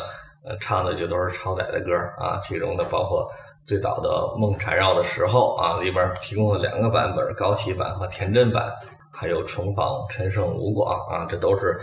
[0.45, 3.29] 呃，唱的就都是超载的歌啊，其中的包括
[3.67, 8.73] 最早的《梦缠绕的时候》啊，里边提供了两个版本，高崎版和田震版，
[9.13, 11.77] 还有重访陈胜吴广啊，这都是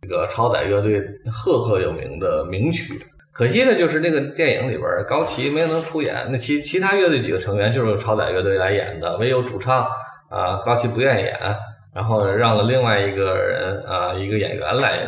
[0.00, 3.04] 这个超载乐队赫赫有名的名曲。
[3.32, 9.86] 可惜的就是那个电影里边，高崎没能出演，那其其他乐队几个成员就是超载乐队来演的，唯有主唱
[10.30, 11.38] 啊高崎不愿意演，
[11.94, 15.06] 然后让了另外一个人啊一个演员来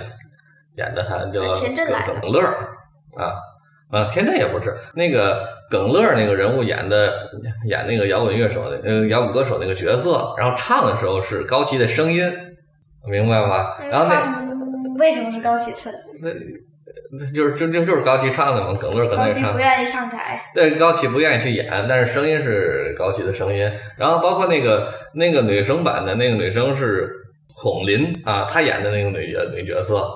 [0.76, 2.40] 演的他，叫田震来耿耿乐
[3.16, 3.34] 啊
[3.90, 7.10] 啊田震也不是那个耿乐那个人物演的
[7.66, 12.30] 演那个摇滚乐手的呃摇滚歌手那个角色，然后唱的时候是高旗的声音，
[13.10, 13.68] 明白吗？
[13.90, 15.90] 然后那那为什么是高启胜？
[16.20, 16.28] 那
[17.18, 19.44] 那就是就就就是高旗唱的嘛，耿乐搁那高里唱。
[19.44, 23.66] 启不愿意上台，对，高旗不愿意去演，但是声音是高旗的声音。
[23.96, 27.10] 然后包括那个那个女生版的那个女生是
[27.56, 30.06] 孔琳啊，她演的那个女角女角色。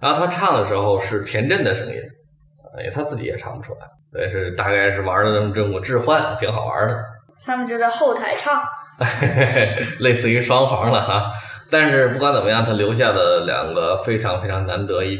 [0.00, 1.94] 然后她唱的时候是田震的声音，
[2.76, 3.80] 哎，他自己也唱不出来。
[4.12, 7.04] 对，是大概是玩的这么这么置换，挺好玩的。
[7.44, 8.62] 他们就在后台唱。
[9.98, 11.32] 类似于双簧了哈。
[11.70, 15.18] 但是不管怎么样，他留下了两个非常非常难得一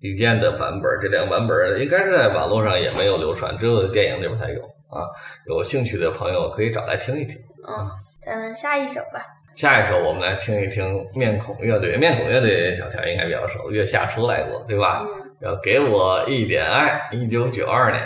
[0.00, 5.02] 一见的版本，这两个版本应该是在网络上也没有流传，只有电影里边才有啊。
[5.48, 7.36] 有兴趣的朋友可以找来听一听。
[7.68, 7.90] 嗯，
[8.24, 9.24] 咱们下一首吧。
[9.56, 15.02] 下一首我们来听一听面孔乐队，面孔乐队小乔应该比较熟，月下出来过，对吧？
[15.02, 18.02] 嗯，要给我一点爱，一九九二年。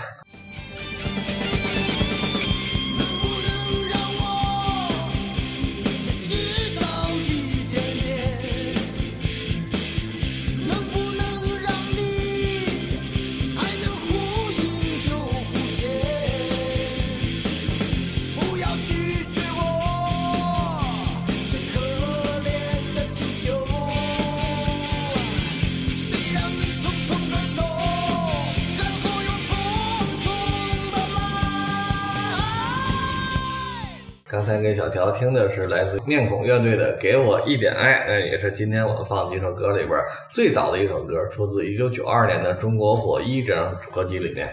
[35.20, 39.92] 听的是来自面孔乐队的《给我一点爱》，那也是今天我们放的几首歌里边
[40.32, 44.48] 最早的一首歌，出自一九九二年的《中国火一》这张合集里面。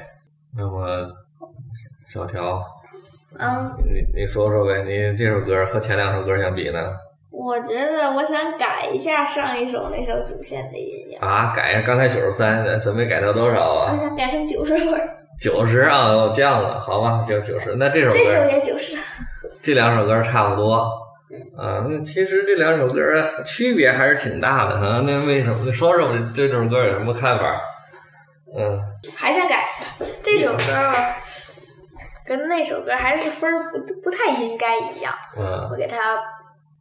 [0.55, 1.09] 那么，
[2.11, 2.61] 小条，
[3.39, 6.91] 嗯，你你说说呗，你这首歌和前两首歌相比呢？
[7.31, 13.97] 我觉得我想改一下上一首那首主线的音乐，啊，改呀，刚才九十三，准备改到多少啊我啊？
[13.97, 15.07] 想改成九十分儿，
[15.39, 17.73] 九十啊，我降了，好吧，就九十。
[17.75, 18.97] 那这首这首，也九十。
[19.67, 20.75] 这两首歌差不多。
[21.57, 25.03] 啊，那其实这两首歌区别还是挺大的哈。
[25.05, 25.57] 那为什么？
[25.65, 27.59] 你说说对这首歌有什么看法？
[28.57, 28.79] 嗯，
[29.13, 30.63] 还想改一下这首歌，
[32.25, 36.17] 跟那首歌还是分儿不不太应该一样，嗯我，给他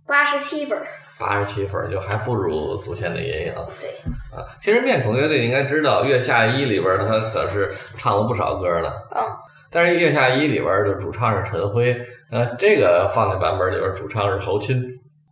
[0.07, 0.79] 八十七分。
[1.19, 3.91] 八十七分就还不如祖先的阴影对，
[4.31, 4.47] 啊。
[4.61, 8.93] 其实面孔乐队应该知道，《月下一》里边他可是唱了不少歌呢。
[9.17, 9.27] 嗯，
[9.77, 11.95] 但是《月下一》里边的主唱是陈辉，
[12.31, 14.83] 呃，这个放在版本里边主唱是侯钦。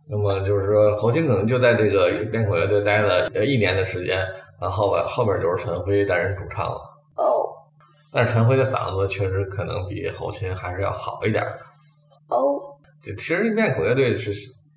[0.07, 4.23] 那么就是说，侯钦可能就在这个面孔乐队待了呃一年的时间，
[4.61, 6.77] 然后边后边就是陈辉担任主唱了。
[7.15, 7.49] 哦
[8.13, 11.57] 但是陈辉的嗓子确实可能比侯钦还是要好一点儿。
[12.29, 12.61] 哦，
[13.03, 14.31] 就其实面孔乐队是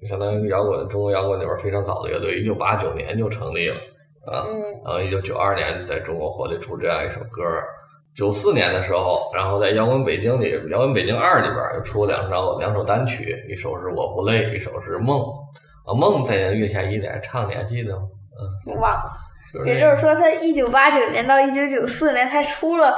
[0.07, 3.77] 相当于摇滚中国摇滚里边非常早的乐队，一九八九年就成立了
[4.25, 4.49] 啊。
[4.49, 7.69] 嗯然后一九九二年在中国火力出这样一首歌儿，
[8.19, 15.21] 九四年的时候，然后在《摇滚北京》里，《摇滚北京二》里边儿又出了两首两首单曲，一首是《我不累》，一首是《梦》。
[15.85, 18.03] 啊，《梦》在月下一里还唱，你还记得吗？
[18.67, 19.11] 我忘了。
[19.55, 22.95] 就是也就是说，他一九八九年到一九九四年才出了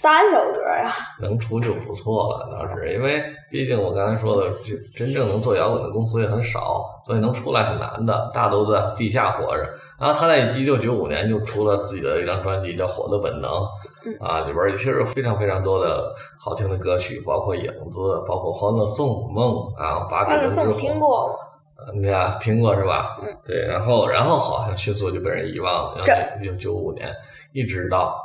[0.00, 0.94] 三首歌呀。
[1.20, 9.68] 能出就不错了，当时因为毕竟我刚才说的，就真正能做摇滚的公司也很少，所以能出来很难的，大都在地下活着。
[10.00, 13.50] 然后他在一九九五年就出了自己的一张专辑，叫《火的本能》，
[14.24, 21.34] 啊，里边儿其实有非常非常多的好听的歌曲，包括《影子》，包括《欢乐颂》《梦》啊，《把欢乐颂彼得之火》听过吗？
[21.94, 23.18] 你俩听过是吧？
[23.22, 27.10] 嗯，对，然后然后好像迅速就被人遗忘了，这一九九五年
[27.52, 28.18] 一直到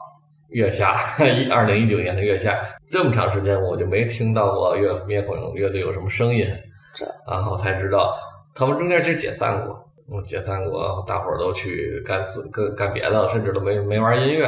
[0.50, 2.58] 月下一二零一九年的月下，
[2.92, 6.46] 这么长时间我就没听到过乐面孔乐队有什么声音，
[6.94, 8.16] 这然后才知道
[8.54, 9.85] 他们中间其实解散过，嗯，
[10.24, 14.46] 解散过，大伙儿都去干自干干别的了，甚至都没没玩音乐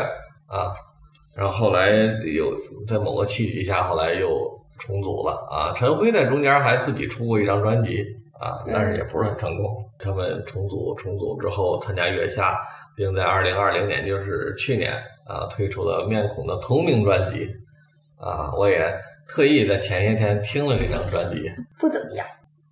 [0.47, 0.71] 啊。
[1.35, 1.89] 然后后来
[2.35, 2.55] 有
[2.87, 4.27] 在某个契机下，后来又
[4.79, 5.73] 重组了啊。
[5.75, 8.03] 陈辉在中间还自己出过一张专辑
[8.39, 9.83] 啊，但是也不是很成功。
[9.99, 12.59] 他们重组重组之后参加月下，
[12.95, 14.93] 并在二零二零年，就是去年
[15.25, 17.47] 啊，推出了面孔的同名专辑
[18.19, 18.53] 啊。
[18.55, 18.93] 我也
[19.27, 22.25] 特意在前些天听了这张专辑，不怎么样。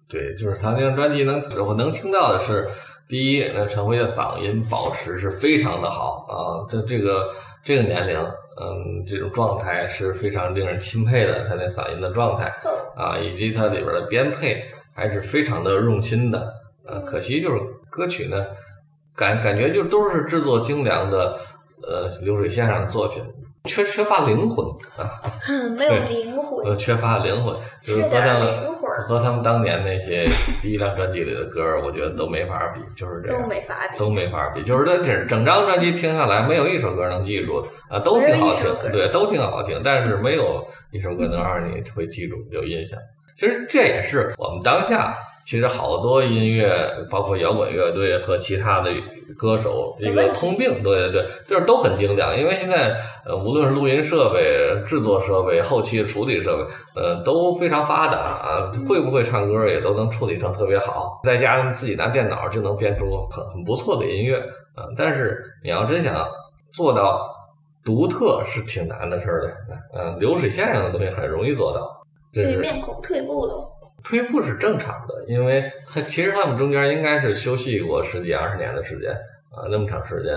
[0.08, 2.68] 对，就是他那张专辑能我能听到的是，
[3.08, 7.30] 第一，那陈辉的嗓音保持是非常的好啊，这这个
[7.64, 12.53] 这个年龄，嗯，这种状态是非常令人钦佩的，他那嗓音的状态
[12.95, 16.53] 啊，以及他里边的编配还是非常的用心的，
[16.86, 18.45] 啊，可惜就是歌曲呢，
[19.16, 21.38] 感感觉就都是制作精良的，
[21.82, 23.24] 呃，流水线上的作品，
[23.64, 24.66] 缺缺乏灵魂
[24.97, 25.10] 啊，
[25.78, 30.28] 没有灵魂，呃，缺乏灵魂，就是和缺点他们灵魂儿和他们当年那些
[30.62, 33.98] 第一张专辑里的歌儿，我觉得都没法比，就是这样，都没法比。
[33.98, 42.98] 都没法比，就是这整整张专辑听下来，没有一首歌能记住啊，都挺好听对，都挺好听，但是没有一首歌能让你会记住有印象。
[43.38, 45.14] 其实这也是我们当下，
[45.46, 48.89] 其实好多音乐，包括摇滚乐队和其他的
[49.38, 52.36] 歌手一个通病，对对对，就是都很精良。
[52.36, 54.41] 因为现在呃，无论是录音设备、
[54.88, 64.38] 制作设备、后期处理设备，呃，都非常发达啊，会不会唱歌也都能处理成特别好，再加上自己拿电脑就能编出很很不错的音乐
[64.74, 64.89] 啊。
[64.98, 66.28] 但是你要真想
[66.74, 67.22] 做到
[67.84, 69.54] 独特，是挺难的事儿的。
[69.93, 72.02] 嗯、流水线上的东西很容易做到。
[72.34, 73.72] 这所以是面孔退步了。
[74.06, 79.12] 退步是正常的，因为他其实他们中间应该是休息过十几二十年的时间
[79.51, 80.34] 啊，那么长时间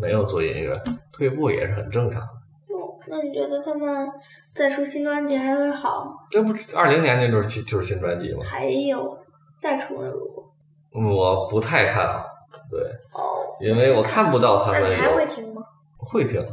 [0.00, 0.80] 没有做音乐，
[1.12, 2.28] 退步也是很正常的。
[2.76, 4.08] 哦，那你觉得他们
[4.54, 6.16] 再出新专辑还会好？
[6.30, 8.42] 这不二零年那就是新就是新专辑吗？
[8.44, 9.18] 还有
[9.58, 10.08] 再出呢？
[10.08, 10.52] 如果
[10.94, 12.24] 嗯我不太看好，
[12.70, 12.80] 对，
[13.12, 15.62] 哦，因为我看不到他们有还会听吗？
[15.96, 16.44] 会听，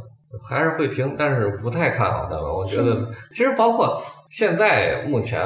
[0.48, 2.44] 还是会听，但是不太看好他们。
[2.44, 5.40] 我觉得其实包括现在目前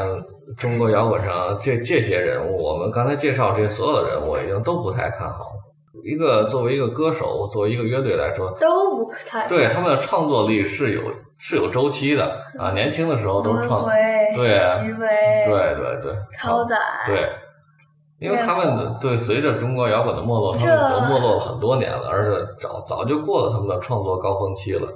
[0.57, 5.53] 中国摇滚上这这些人物，我们刚才介绍这些所有的人物，我已经都不太看好了。
[6.05, 11.03] 一个作为一个歌手，作为一个乐队来说，都不太对他们的创作力是有
[11.39, 12.73] 是有周期的啊。
[12.73, 13.93] 年轻的时候都是创，回
[14.35, 15.09] 对徐伟，
[15.47, 16.77] 对对对，超载，
[17.07, 17.31] 对，
[18.19, 24.89] 因为他们的对随着中国摇滚的没落，他这们都没落了很多年了，而且早早就过了他们的创作高峰期了。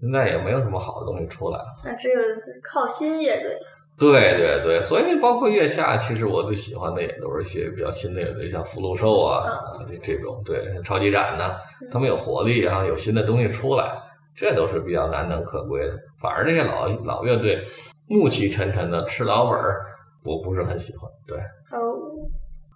[0.00, 1.58] 现在也没有什么好的东西出来。
[1.82, 2.20] 那只有
[2.62, 3.58] 靠新乐队。
[3.98, 9.46] 对对对，所以包括月下，其实我最喜欢的也都是一些比较新的乐队，像福禄寿啊，
[9.88, 11.56] 这这种对超级展呐，
[11.90, 13.90] 他们有活力啊，有新的东西出来，
[14.36, 15.96] 这都是比较难能可贵的。
[16.20, 17.58] 反而这些老老乐队
[18.06, 19.86] 暮气沉沉的吃老本儿，
[20.24, 21.10] 我不是很喜欢。
[21.26, 21.38] 对
[21.72, 21.96] 哦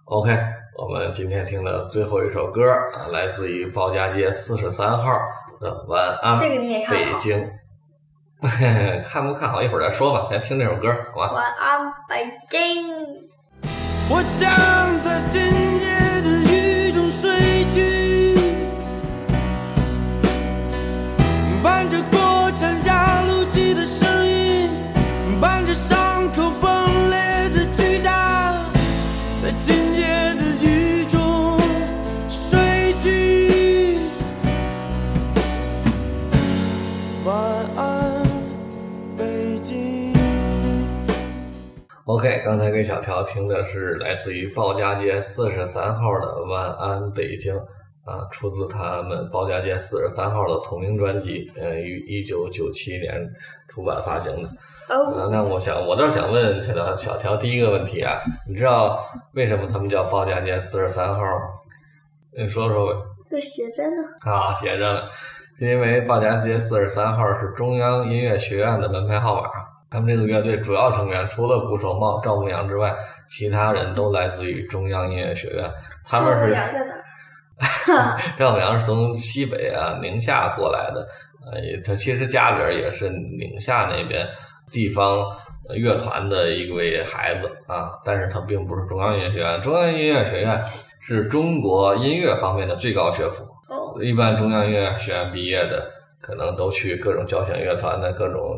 [0.05, 0.35] ，，OK，
[0.75, 5.11] 我们今天听的最后一首歌啊，来自于包家街四十三号
[5.59, 7.37] 的《晚安这个你也看好北京》。
[9.07, 11.31] 看不看好一会儿再说吧，先听这首歌，好吧？
[11.31, 12.87] 晚安，北京。
[14.09, 14.49] 我将
[15.03, 15.39] 在今
[15.79, 15.85] 夜
[16.21, 17.29] 的雨中睡
[17.65, 18.35] 去，
[21.61, 24.71] 伴着过站压路机的声音，
[25.39, 28.11] 伴着伤口崩裂的巨响，
[29.43, 30.10] 在今夜
[42.21, 47.51] OK，刚才给小乔听的是来自于鲍家街四十三号的《晚安北京》
[48.05, 53.27] 啊，出自他们鲍家街四十三号的同名专辑，呃，于一九九七年
[53.69, 54.47] 出版发行的。
[54.89, 59.03] 哦，呃，那我想，我倒是想问小条，小乔第一个问题啊，你知道
[59.33, 61.47] 为什么他们叫鲍家街四十三号吗？
[62.37, 62.99] 你说说呗。
[63.31, 64.31] 这写着呢。
[64.31, 65.01] 啊，写着呢，
[65.59, 69.49] 因为鲍家街四十三号是中央音乐学院的门牌号码。
[69.91, 72.95] 他们这个乐队主要成员除了鼓手茂赵牧阳之外，
[73.27, 75.69] 其他人都来自于中央音乐学院。
[76.05, 78.17] 他们是杨在哪？
[78.39, 81.05] 赵牧阳是从西北啊宁夏过来的，
[81.51, 84.25] 呃，也他其实家里边也是宁夏那边
[84.71, 85.19] 地方
[85.67, 89.61] 呃乐团的一位孩子啊，但是他并不是中央音乐学院。
[89.61, 90.63] 中央音乐学院
[91.01, 95.85] 是中国音乐方面的最高学府，哦，一般中央音乐学院毕业的，
[96.21, 98.57] 可能都去各种交响乐团的各种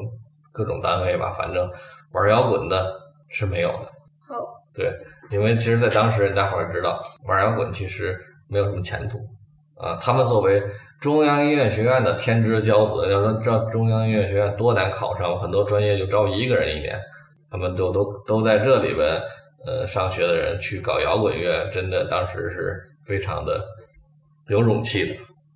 [0.54, 1.70] 各种单位吧，反正
[2.14, 2.93] 玩摇滚的
[3.28, 4.34] 是没有的。
[4.34, 4.93] 哦，对，
[5.32, 9.18] 因为其实，在当时大伙儿知道，玩摇滚其实没有什么前途
[9.76, 9.97] 啊。
[9.99, 10.64] 他们作为
[11.01, 16.97] 中央音乐学院的天之骄子，要说知道中央音乐学院多难考上，很多专业就招一个人一年，
[17.51, 19.22] 他们都都都在这里边
[19.66, 23.62] 呃上学的人去搞摇滚乐，真的当时是非常的
[24.47, 25.16] 有勇气的。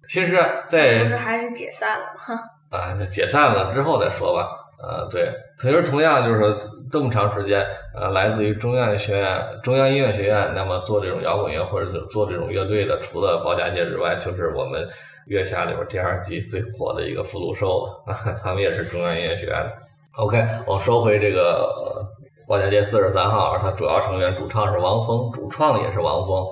[0.09, 0.37] 其实，
[0.67, 2.11] 在不是还是解散了吗？
[2.17, 2.35] 哼，
[2.71, 4.49] 啊，那解散了之后再说吧。
[4.81, 6.55] 呃，对，其实同样就是说
[6.91, 7.65] 这么长时间，
[7.95, 14.87] 呃，来自于中央学院、中央音乐学院，那么做这种摇滚乐或者做这种乐队的，除了包家街之外，就是我们
[15.25, 18.13] 月下里边第二季最火的一个福禄寿了，
[18.43, 19.71] 他们也是中央音乐学院的。
[20.17, 22.05] OK，我说回这个、呃
[22.47, 26.45] 包家街四十三号，它主要成员主唱是王峰，主创也是王峰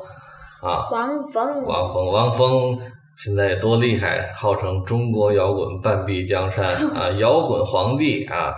[0.61, 0.89] 啊。
[0.91, 2.77] 王峰，王峰，王峰
[3.15, 8.53] 现在多厉害，号称中国摇滚半壁江山 啊，摇滚皇帝啊，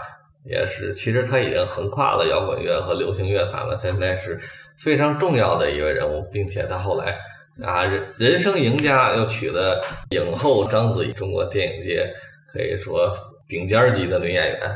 [0.46, 0.94] 也是。
[0.94, 4.40] 其实他已经横跨了摇滚乐和流行乐坛了，现在是
[4.78, 7.16] 非常重要的一位人物，并且他后来
[7.64, 12.08] 啊，人人生赢家又娶了影后章子怡，中国电影界
[12.52, 13.12] 可以说
[13.48, 14.76] 顶尖儿级的女演员。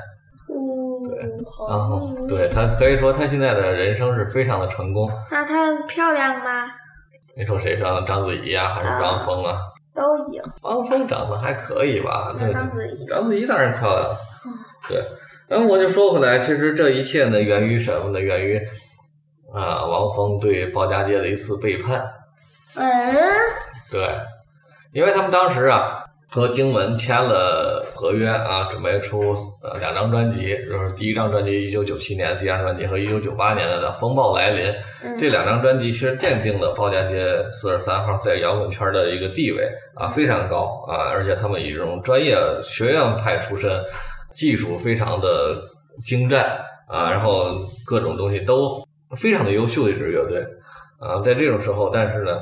[1.04, 1.18] 对，
[1.68, 5.10] 然后，对他可以说他现在的人生是非常的成功。
[5.32, 6.68] 那她漂亮吗？
[7.42, 9.58] 你说谁上章子怡啊，还是汪峰啊？
[9.96, 10.44] 都有。
[10.62, 12.32] 王峰长得还可以吧？
[12.38, 14.16] 那这章子怡章子怡当然漂亮。
[14.88, 15.04] 对，
[15.48, 18.20] 然后我就说回来，其实这一切呢，源于什么呢？
[18.20, 18.62] 源于
[19.52, 22.08] 啊，王峰对鲍家街的一次背叛。
[22.76, 22.88] 嗯，
[23.90, 24.08] 对，
[24.94, 26.01] 因为他们当时啊
[26.34, 34.66] 和经文签了合约啊，准备出呃两张专辑，就是第一张专辑一九九七年，第二张专辑和一九九八年的《风暴来临》
[35.04, 43.70] 嗯这两张专辑，其实奠定了包家街四十三号在摇滚圈的一个地位啊，非常高啊，而且他们以这种专业学院派出身，
[44.34, 45.62] 技术非常的
[46.06, 46.46] 精湛
[46.88, 47.54] 啊，然后
[47.86, 48.82] 各种东西都
[49.18, 50.42] 非常的优秀的一支乐队
[50.98, 52.40] 啊，在这种时候，但是呢。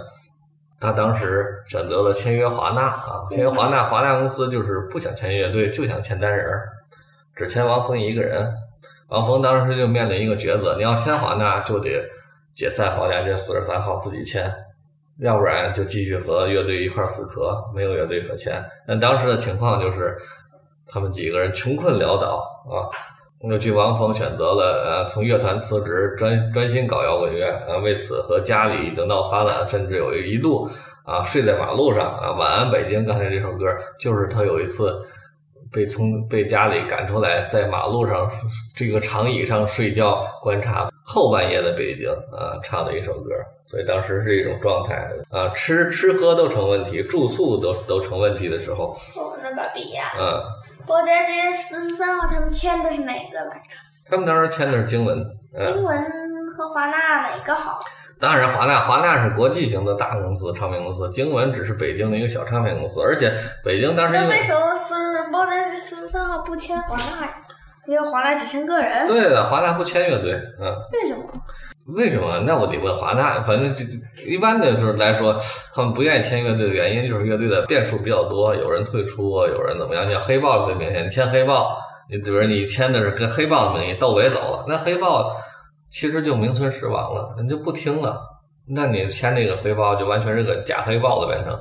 [0.80, 6.48] 他当时选择了签约华纳啊，签约华纳，华纳公司就是不想签乐队，就想签单人，
[7.36, 8.50] 只签王峰一个人。
[9.10, 12.02] 王峰当时就面临一个抉择：你要签华纳，就得
[12.54, 14.50] 解散包家街四十三号自己签，
[15.20, 18.64] 要不然就继续和乐队一块死磕，没有乐队可签。
[18.88, 20.18] 但当时的情况就是，
[20.88, 22.88] 他们几个人穷困潦倒啊。
[23.42, 30.70] 那据王峰选择了呃从乐团辞职，专专心搞摇滚乐啊，为此和家里已经闹翻了，甚至有一度
[31.06, 32.32] 啊睡在马路上啊。
[32.34, 33.66] 晚安北京，刚才这首歌
[33.98, 34.94] 就是他有一次
[35.72, 38.30] 被从被家里赶出来，在马路上
[38.76, 43.32] 这个长椅上睡觉，观察后半夜的北京啊，唱的一首歌。
[43.66, 48.86] 所以当时是一种状态啊，吃吃喝都成问题，住宿都都成问题的时候，
[49.16, 50.42] 哦，那把比呀，嗯，
[50.90, 53.70] 包家街四十三号他们签的是哪个来着？
[54.10, 55.24] 他们当时签的是经文，
[55.56, 56.04] 经文
[56.52, 57.80] 和华纳哪个好？
[58.20, 63.32] 当然，华纳华纳是国际型的大公司，唱片公司，经文只是北京的一个小唱片公司，而且
[63.64, 67.34] 北京当时因为什么四十包家街四十三号不签华纳呀？
[67.86, 69.08] 因为华纳只签个人。
[69.08, 71.24] 对的，华纳不签乐队，嗯，为什么？
[71.96, 72.44] 为什么？
[72.46, 73.42] 那我得问华纳。
[73.42, 73.84] 反正这
[74.24, 75.36] 一般的就是来说，
[75.74, 80.08] 他们不愿意签乐队的原因就是乐队的变数比较多，有人退出，有人怎么样。
[80.08, 81.76] 你像黑豹最明显，你签黑豹，
[82.10, 85.36] 你比如你签的是跟黑豹的名义，窦唯走了，那黑豹
[85.90, 88.20] 其实就名存实亡了，人就不听了。
[88.68, 91.58] 那你签这个黑豹就完全是个假黑豹了，变成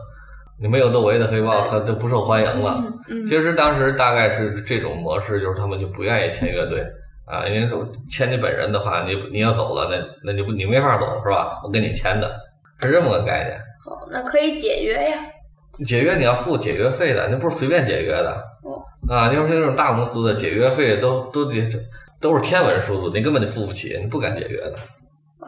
[0.61, 2.85] 你没有窦唯的黑豹，它就不受欢迎了。
[3.27, 6.85] 其实当时大概是这种模式，就是他们就不愿意签乐队
[7.31, 11.61] 啊，因为说签你本人的话，你你要走了，那那你不你没法走是吧？
[11.63, 12.35] 我跟你签的
[12.81, 13.57] 是这么个概念。
[13.87, 15.19] 哦，那可以解约呀。
[15.85, 18.43] 解约你要付解约费的，那不是随便解约的
[19.09, 19.33] 啊！
[19.33, 21.63] 要是那种大公司的解约费都都得
[22.21, 24.75] 都是天文数字，你根本就付不起，你不敢解约的。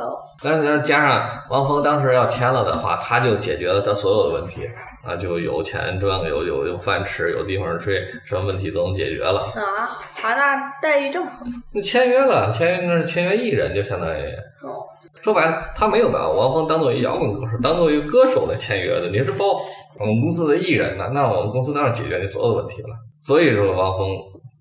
[0.01, 4.69] 哦，但是加上王峰当时要签了的话，他就解决了他所有的问题
[5.05, 9.53] 啊，就有钱赚，有有有饭吃，有地方睡，什么问题都能解决了。
[9.55, 11.39] 啊，华纳待遇这么好。
[11.73, 14.23] 你签约了，签约那是签约艺人，就相当于
[14.63, 14.85] 哦，
[15.23, 19.09] 说白了，他没有把王峰当做一摇滚歌手，当做一个歌手来签约的。
[19.09, 19.61] 你是包
[19.99, 22.89] 我们公司的艺人呢，那我们公司当然解决你所有的问题了。
[23.23, 24.09] 所以说，王峰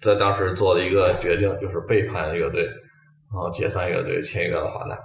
[0.02, 2.64] 在当时做了一个决定，就是背叛乐队，
[3.32, 4.98] 然后解散乐队，签约了华纳。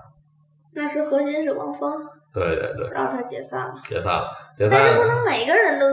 [0.74, 1.92] 那是核心是汪峰，
[2.32, 3.74] 对对对，然后他解散了。
[3.88, 4.26] 解散了，
[4.58, 4.86] 解散了。
[4.86, 5.86] 但是不能每个人都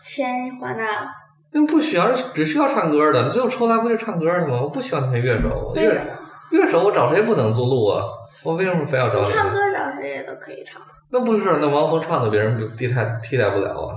[0.00, 1.06] 签华纳，
[1.52, 3.22] 因为不需要，只需要唱歌的。
[3.24, 4.60] 你最后出来不就唱歌的吗？
[4.62, 6.06] 我不喜欢那乐手，乐为什么？
[6.50, 8.04] 乐手我找谁不能做录啊？
[8.44, 9.30] 我为什么非要找你？
[9.30, 10.80] 唱歌找谁也都可以唱。
[11.10, 13.94] 那不是那汪峰唱的，别人就替代替代不了啊。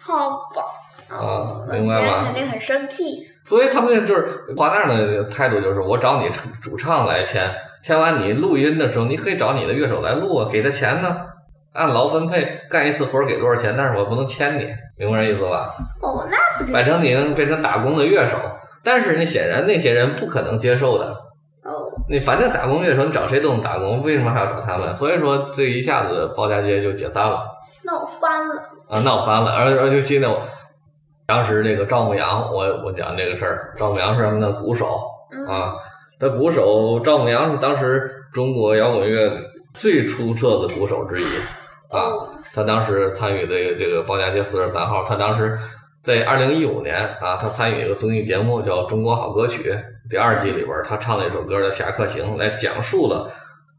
[0.00, 0.62] 好吧。
[1.08, 3.04] 哦啊明白吗别人肯定很生气。
[3.44, 7.48] 所以他们就是华纳的态度，就是我找你主主唱来签，
[7.86, 11.16] 签完你录音的时候，你可以找你的乐手来录啊，给他钱呢，
[11.72, 14.66] 按劳分配，干一次活儿给多少钱，但是我不能签你，
[14.98, 15.72] 明白这意思吧？
[16.02, 18.36] 哦，那不就摆成你能变成打工的乐手，
[18.82, 21.06] 但是你显然那些人不可能接受的。
[21.62, 24.92] 哦，你反正打工乐手，你找谁都能打工，为什么还要找他们？
[24.92, 27.40] 所以说这一下子包家街就解散了。
[27.84, 28.62] 闹翻了。
[28.90, 30.28] 啊，闹翻了，而而尤其呢，
[31.24, 34.98] 当时这个赵牧阳，我我讲这个事儿，赵牧阳是他们的鼓手
[35.30, 35.46] 嗯。
[35.46, 35.72] 啊，
[36.18, 39.40] 他鼓手赵牧阳是当时中国摇滚乐
[39.74, 41.24] 最出色的鼓手之一
[41.90, 42.00] 啊。
[42.00, 42.32] 哦。
[42.54, 45.58] 他当时参与这个这个包家街四十三号，他当时
[46.02, 49.70] 在二零一五年啊，他参与一个综艺节目叫《中国好歌曲》
[50.08, 53.30] 第二季里边，他唱了一首歌叫《侠客行》，来讲述了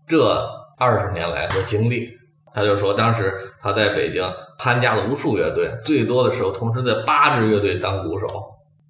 [0.07, 2.07] 这二十年来的经历。
[2.53, 4.23] 他就说，当时他在北京
[4.59, 8.27] 参加了无数乐队，最多的时候同时在八支乐队当鼓手。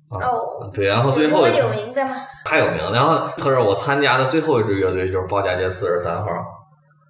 [0.09, 2.15] 啊，哦，对，然后最后有有名的吗？
[2.45, 2.91] 太有名了。
[2.93, 6.27] 然后他说我参加的最后一支乐队就是包家街四十三号。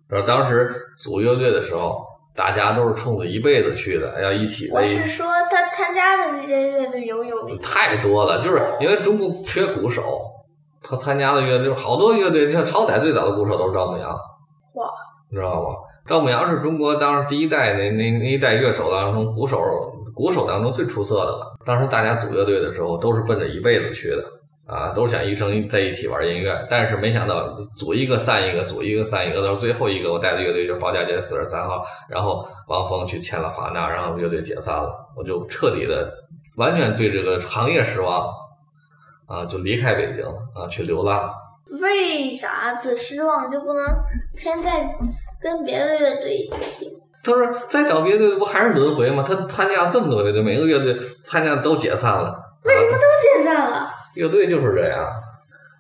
[0.08, 2.04] 然后当时组乐队的时候，
[2.36, 7.60] 大家都是冲着一辈子去的，要一起我是说他参加的那些乐队有有名。
[7.62, 10.22] 太多了，就是因为中国缺鼓手，
[10.82, 14.10] 他参加的乐队好多乐队，你像超载最早的鼓手都是赵牧阳，
[14.74, 14.90] 哇，
[15.30, 15.76] 你知道吗？
[16.08, 19.62] 赵牧阳是中国当时第一代那那那一代乐手当中鼓手
[20.16, 21.57] 鼓手当中最出色的了。
[21.68, 24.24] 当时大家组乐队的时候都是奔着一辈子去的
[24.74, 36.10] 啊，都是想一生在一起玩音乐，但是没想到组一个散一个，组一个散一个，到最后一个我带的乐队就是包家街四十三号，然后汪峰去签了华纳，然后乐队解散了，我就彻底的
[36.56, 38.30] 完全对这个行业失望
[39.28, 40.24] 啊，就离开北京
[40.56, 41.30] 啊，去流浪。
[41.82, 43.84] 为啥子失望就不能
[44.34, 44.90] 现在
[45.42, 46.97] 跟别的乐队一起？
[47.28, 49.22] 他说再找乐队不还是轮回吗？
[49.28, 52.34] 他参加这么多乐队，每个乐队参加都解散了。
[52.64, 53.90] 为什么都解散了？
[54.16, 55.06] 乐队就是这样，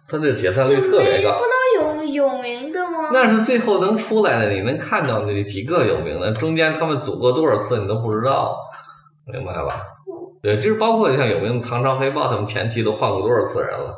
[0.10, 1.40] 他这解散率特别高。
[1.40, 3.10] 不都有有名的吗？
[3.14, 8.58] 那是最后能出来的，你能看到那几个有名的，中间他们组过多少次你都不知道，
[9.32, 9.82] 明白吧？
[10.42, 13.96] 对，就是包括像有名的唐朝黑豹，他们前期都换过多少次人了，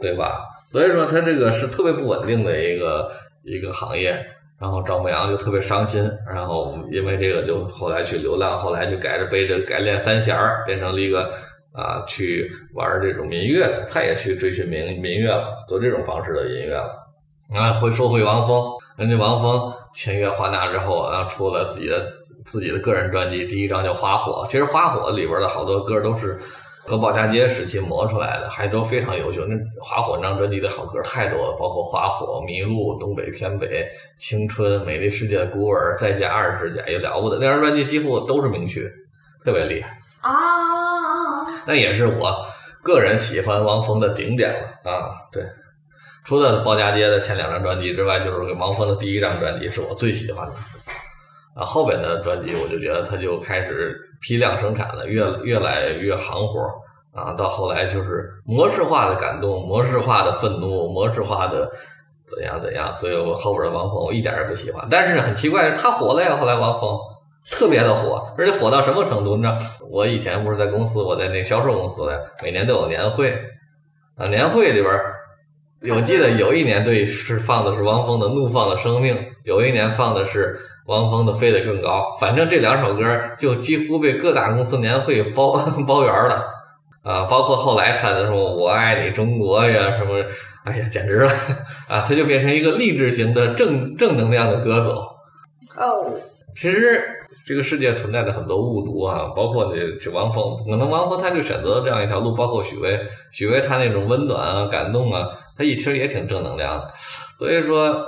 [0.00, 0.40] 对吧？
[0.70, 3.10] 所以说他这个是特别不稳定的一个
[3.44, 4.24] 一个行业。
[4.60, 10.36] 然后赵牧阳就特别伤心，然后因为这个就后来去流浪，后来就改着背着改练三弦，
[10.66, 11.30] 变成了一个
[11.72, 16.92] 啊去玩这种民乐的，他也去追寻民民乐了，做这种方式的音乐了。
[17.54, 18.62] 啊，回说回王峰，
[18.96, 22.04] 人家王峰签约华纳之后，啊，出了自己的
[22.44, 24.44] 自己的个人专辑，第一张叫《花火》。
[24.50, 26.38] 其实《花火》里边的好多歌都是
[26.88, 29.44] 和鲍家街时期磨出来的，还都非常优秀。
[29.44, 33.66] 那《花火》那张专辑的好歌太多了，包括《花火》《迷路》《东北偏北》
[34.18, 37.36] 《青春》《美丽世界的孤儿》再加二十加也了不得。
[37.38, 38.90] 那张专辑几乎都是名曲，
[39.44, 39.90] 特别厉害。
[40.22, 40.32] 啊，
[41.66, 42.34] 那也是我
[42.82, 45.14] 个人喜欢汪峰的顶点了啊！
[45.30, 45.44] 对，
[46.24, 50.54] 除了包家街的前两张专辑之外，就是王峰的第一张专辑是我最喜欢的。
[51.58, 56.60] 啊，后边的专辑我就觉得他就开始批量生产了，越越来越行活
[57.12, 61.68] 啊，到后来就是模式化的感动，模式化的愤怒，模式化的
[62.28, 64.86] 怎样怎样，所以我后边的王峰我一点也不喜欢。
[64.88, 66.96] 但是很奇怪，他火了呀，后来王峰
[67.50, 69.34] 特别的火，而且火到什么程度？
[69.34, 69.56] 你知道，
[69.90, 73.36] 我以前不是在公司，我在那销售公司的，每年都有年会
[74.16, 74.94] 啊，年会里边。
[75.94, 80.58] 我记得有一年对是放的是汪峰的《怒放的生命》，有一年放的是
[80.88, 83.02] 汪峰的《飞得更高》，反正这两首歌
[83.38, 85.52] 就几乎被各大公司年会包
[85.86, 86.42] 包圆了
[87.02, 87.24] 啊！
[87.24, 90.24] 包括后来他的什么“我爱你中国”呀，什么，
[90.64, 91.30] 哎呀，简直了
[91.88, 92.00] 啊！
[92.00, 94.90] 他就变成一个励志型的正正能量的歌手。
[95.76, 96.10] 哦，
[96.54, 97.00] 其实
[97.46, 102.98] 这个世界存在着很多误读啊，包括这这王峰，可能王峰他就选择了这样一条路，包括许巍，
[103.30, 106.90] 许巍他那种温暖啊、感动啊，他其实也挺正能量的，
[107.38, 108.04] 所以说，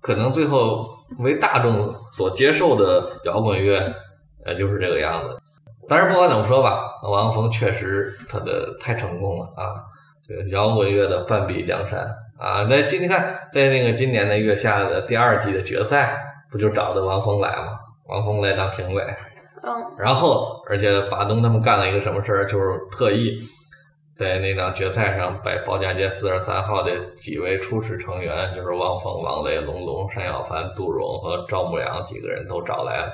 [0.00, 3.80] 可能最后为大众所接受的摇滚乐，
[4.44, 5.36] 呃，就是这个样子。
[5.88, 9.78] 但是不管怎么说吧，王峰确实他的太成功了啊，
[10.26, 12.00] 这个摇滚乐的半壁江山
[12.38, 12.66] 啊。
[12.68, 16.18] 那今你看，在那个今年的月下的第二季的决赛，
[16.50, 17.78] 不就找的王峰来吗？
[18.08, 19.02] 王峰来当评委，
[19.62, 23.38] 嗯，然后而且把东他们干了一个什么事儿，就是特意
[24.16, 33.06] 在那场决赛上把包家街四十三号的几位初始成员，就是汪峰、王雷、龙龙、单小凡、杜荣和赵牧阳几个人都找来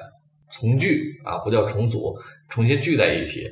[0.49, 2.17] 重聚啊，不叫重组，
[2.49, 3.51] 重新聚在一起，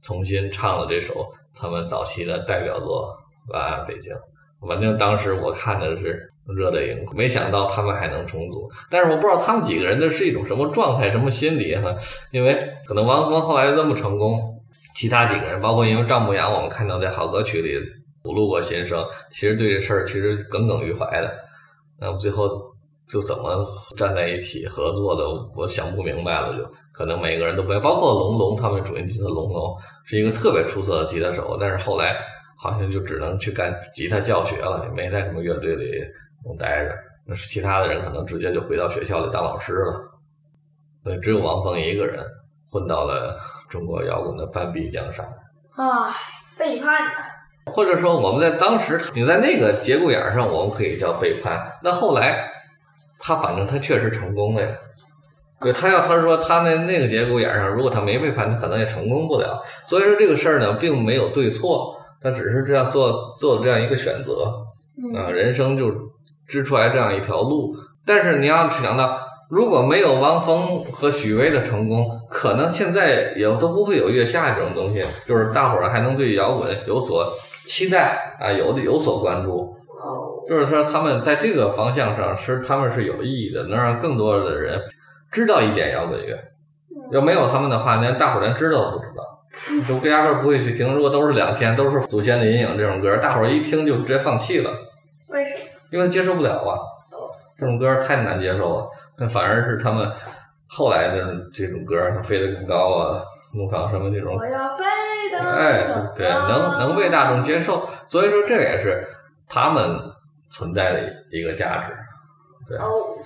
[0.00, 1.26] 重新唱了这首
[1.56, 3.12] 他们早期的代表作
[3.52, 4.14] 《晚安北京》。
[4.68, 8.70] 反正当时我看的是热泪盈眶，没想到他们还能重组。
[8.88, 11.92] 但是我不知道他们几个人的是一种什么状态、什么心理哈，
[12.30, 12.56] 因为
[12.86, 14.55] 可能王峰后来这么成功，
[14.96, 17.78] 其他几个人，包括因为赵牧阳，我们看到在好歌曲里
[18.24, 21.32] 吐露过心声，其实对这事儿其实耿耿于怀的。
[22.00, 22.48] 那么最后
[23.08, 23.66] 就怎么
[23.96, 25.24] 站在一起合作的，
[25.54, 26.68] 我想不明白了就。
[26.92, 29.76] 可能每个人都不，包括龙龙他们主音吉他龙龙
[30.06, 32.16] 是一个特别出色的吉他手，但是后来
[32.58, 36.02] 好像就只能去干吉他教学了，也没在什么乐队里
[36.46, 36.94] 能待着。
[37.26, 40.00] 那是其他的人可能直接就回到学校里当老师了。
[41.04, 42.24] 所以只有王峰一个人
[42.70, 43.38] 混到了
[43.68, 45.26] 中国摇滚的半壁江山。
[45.76, 46.14] 啊，
[46.58, 47.10] 背叛了。
[47.72, 51.70] 或者说我们在当时，你在那个节骨眼上，我们可以叫背叛。
[51.82, 52.48] 那后来
[53.18, 54.68] 他反正他确实成功了呀。
[55.60, 59.60] 对他要他说他那那个节骨眼上，如果他没背叛，他可能也成功不了。
[59.84, 64.44] 所以说这个事儿呢，并没有对错他只是这样做做了这样一个选择，
[65.14, 65.90] 啊，嗯人生就
[66.46, 67.74] 支出来这样一条路。
[68.04, 69.18] 但是你要想到，
[69.48, 77.32] 如果没有汪峰和许巍的成功，可能现在也都不会有月下这种东西，就是大伙儿还能对摇滚有所
[77.64, 79.72] 期待啊，有的有所关注。
[80.02, 84.80] 哦，就是说，他们在这个方向上是他们是有意义的，能让更多的人
[85.30, 86.36] 知道一点摇滚乐。
[87.12, 90.92] 要没有他们的话，连大伙儿连知道都不知道，就压根儿不会去听。
[90.92, 94.72] 如果都是两天，都是祖先的阴影这种歌，大伙儿一听就直接放弃了，
[95.28, 95.60] 为什么？
[95.92, 96.78] 因为接受不了啊。
[97.58, 98.86] 这种歌太难接受了，
[99.18, 100.10] 那反而是他们
[100.68, 103.22] 后来的这种歌，像飞得更高啊、
[103.54, 104.84] 怒放什么这种我，要飞
[105.30, 109.06] 得哎，对对，能能被大众接受，所以说这也是
[109.48, 109.98] 他们
[110.50, 111.00] 存在的
[111.30, 111.96] 一个价值。
[112.68, 113.16] 对，哦，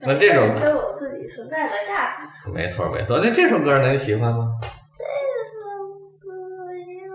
[0.00, 2.16] 那这种都有自己存在的价值。
[2.52, 3.18] 没错没错。
[3.22, 4.50] 那这首歌呢，你喜欢吗？
[4.96, 5.02] 这
[5.50, 5.64] 首
[6.20, 6.28] 歌
[6.76, 7.10] 呀，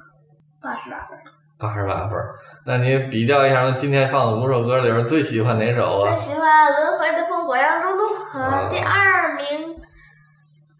[0.62, 1.18] 八十八分。
[1.58, 2.34] 八十八分儿。
[2.66, 6.14] 那你比较一下，今天放的五首歌里边最喜欢哪首啊？
[6.14, 9.76] 最喜欢《轮回的烽火扬州路》啊呃，第二名，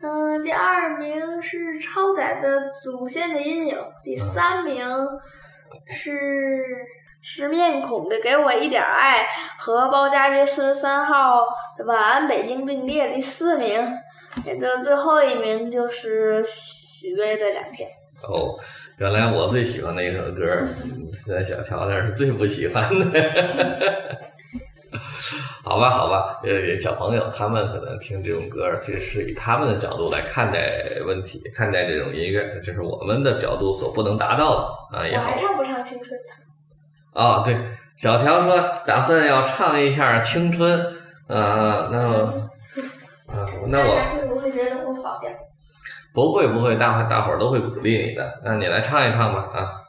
[0.02, 4.86] 嗯、第二名是超载的《祖先的阴影》，第三名
[5.86, 6.64] 是
[7.22, 9.22] 是面孔的《给我一点爱》
[9.58, 11.44] 和包家街四十三号
[11.78, 13.98] 的《晚安北京》并列第四名，
[14.44, 17.88] 也就最后一名就是许巍的两天。
[18.22, 18.58] 哦，
[18.98, 20.46] 原来我最喜欢的一首歌，
[20.84, 23.04] 嗯现在小乔那是最不喜欢的。
[25.64, 30.60] 好吧，好吧，呃，小朋友他们可能听这种歌，这是以他们的角度来看待
[31.06, 35.36] 问题，看待这种音乐，这是我们的角度所不能达到的啊，也还。
[35.36, 37.20] 唱不唱青春呢？
[37.20, 37.56] 啊，对，
[37.96, 40.78] 小乔说打算要唱一下《青春》，
[41.28, 42.16] 呃，那么，
[43.26, 45.30] 啊，那我会不会觉得我跑调？
[46.14, 48.40] 不会不会，大伙大伙儿都会鼓励你的。
[48.44, 49.83] 那你来唱一唱吧啊！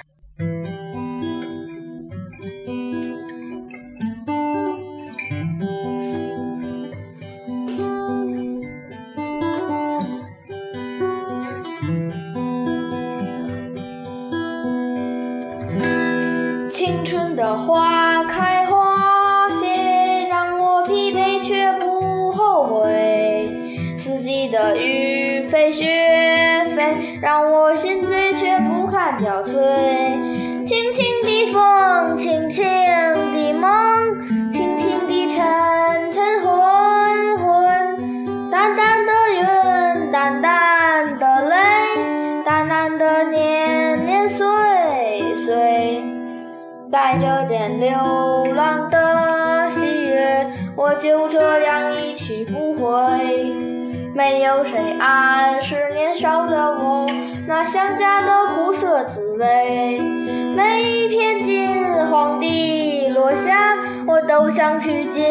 [64.38, 65.24] 都想去紧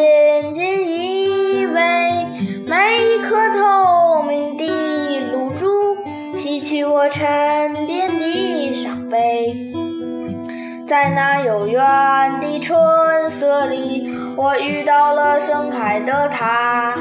[0.55, 2.25] 紧依偎。
[2.65, 5.95] 每一颗透明的露珠，
[6.35, 9.55] 洗去我沉淀的伤悲。
[10.87, 11.79] 在那悠远
[12.41, 16.95] 的春色里，我遇到了盛开的她，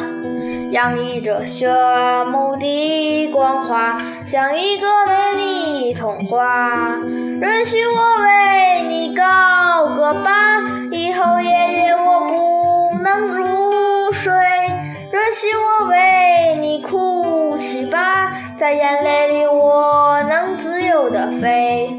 [0.72, 1.66] 洋溢着炫
[2.26, 3.96] 目的光华，
[4.26, 6.98] 像一个美丽童话。
[7.40, 8.43] 允许我为
[18.56, 21.98] 在眼泪里我能自由的飞。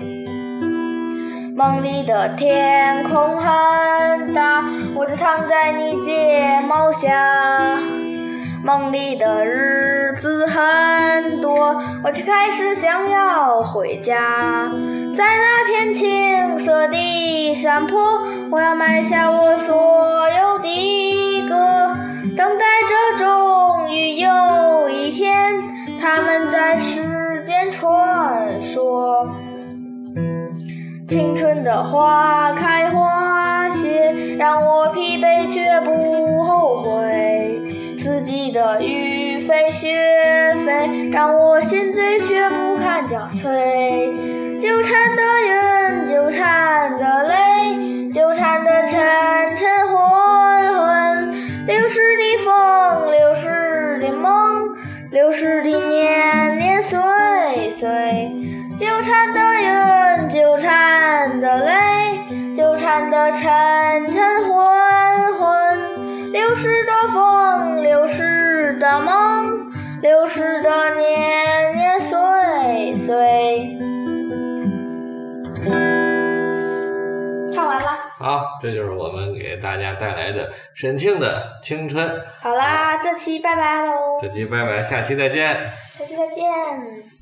[1.54, 4.64] 梦里的天空很大，
[4.96, 7.78] 我就躺在你睫毛下。
[8.64, 14.72] 梦里的日子很多，我却开始想要回家。
[15.14, 19.76] 在那片青色的山坡，我要埋下我所
[20.30, 21.96] 有的歌，
[22.38, 25.65] 等待着终于有一天，
[26.06, 29.28] 他们在世间传说。
[31.08, 37.60] 青春的花开花谢，让我疲惫却不后悔；
[37.98, 39.98] 四季的雨飞雪
[40.64, 44.60] 飞，让我心醉却不堪憔悴。
[44.60, 49.98] 纠缠的云，纠缠的泪，纠缠的沉沉昏
[55.16, 57.00] 流逝的年年岁
[57.72, 57.88] 岁。
[58.76, 61.74] 纠缠的云，纠缠的泪，
[62.54, 73.78] 纠缠的晨晨昏昏，流逝的风，流逝的梦，流逝的年年岁岁。
[78.26, 82.10] 好，这就是我们给大家带来的沈庆的青春。
[82.42, 85.54] 好啦，这期拜拜喽，这期拜拜，下期再见。
[85.94, 87.15] 下期再见。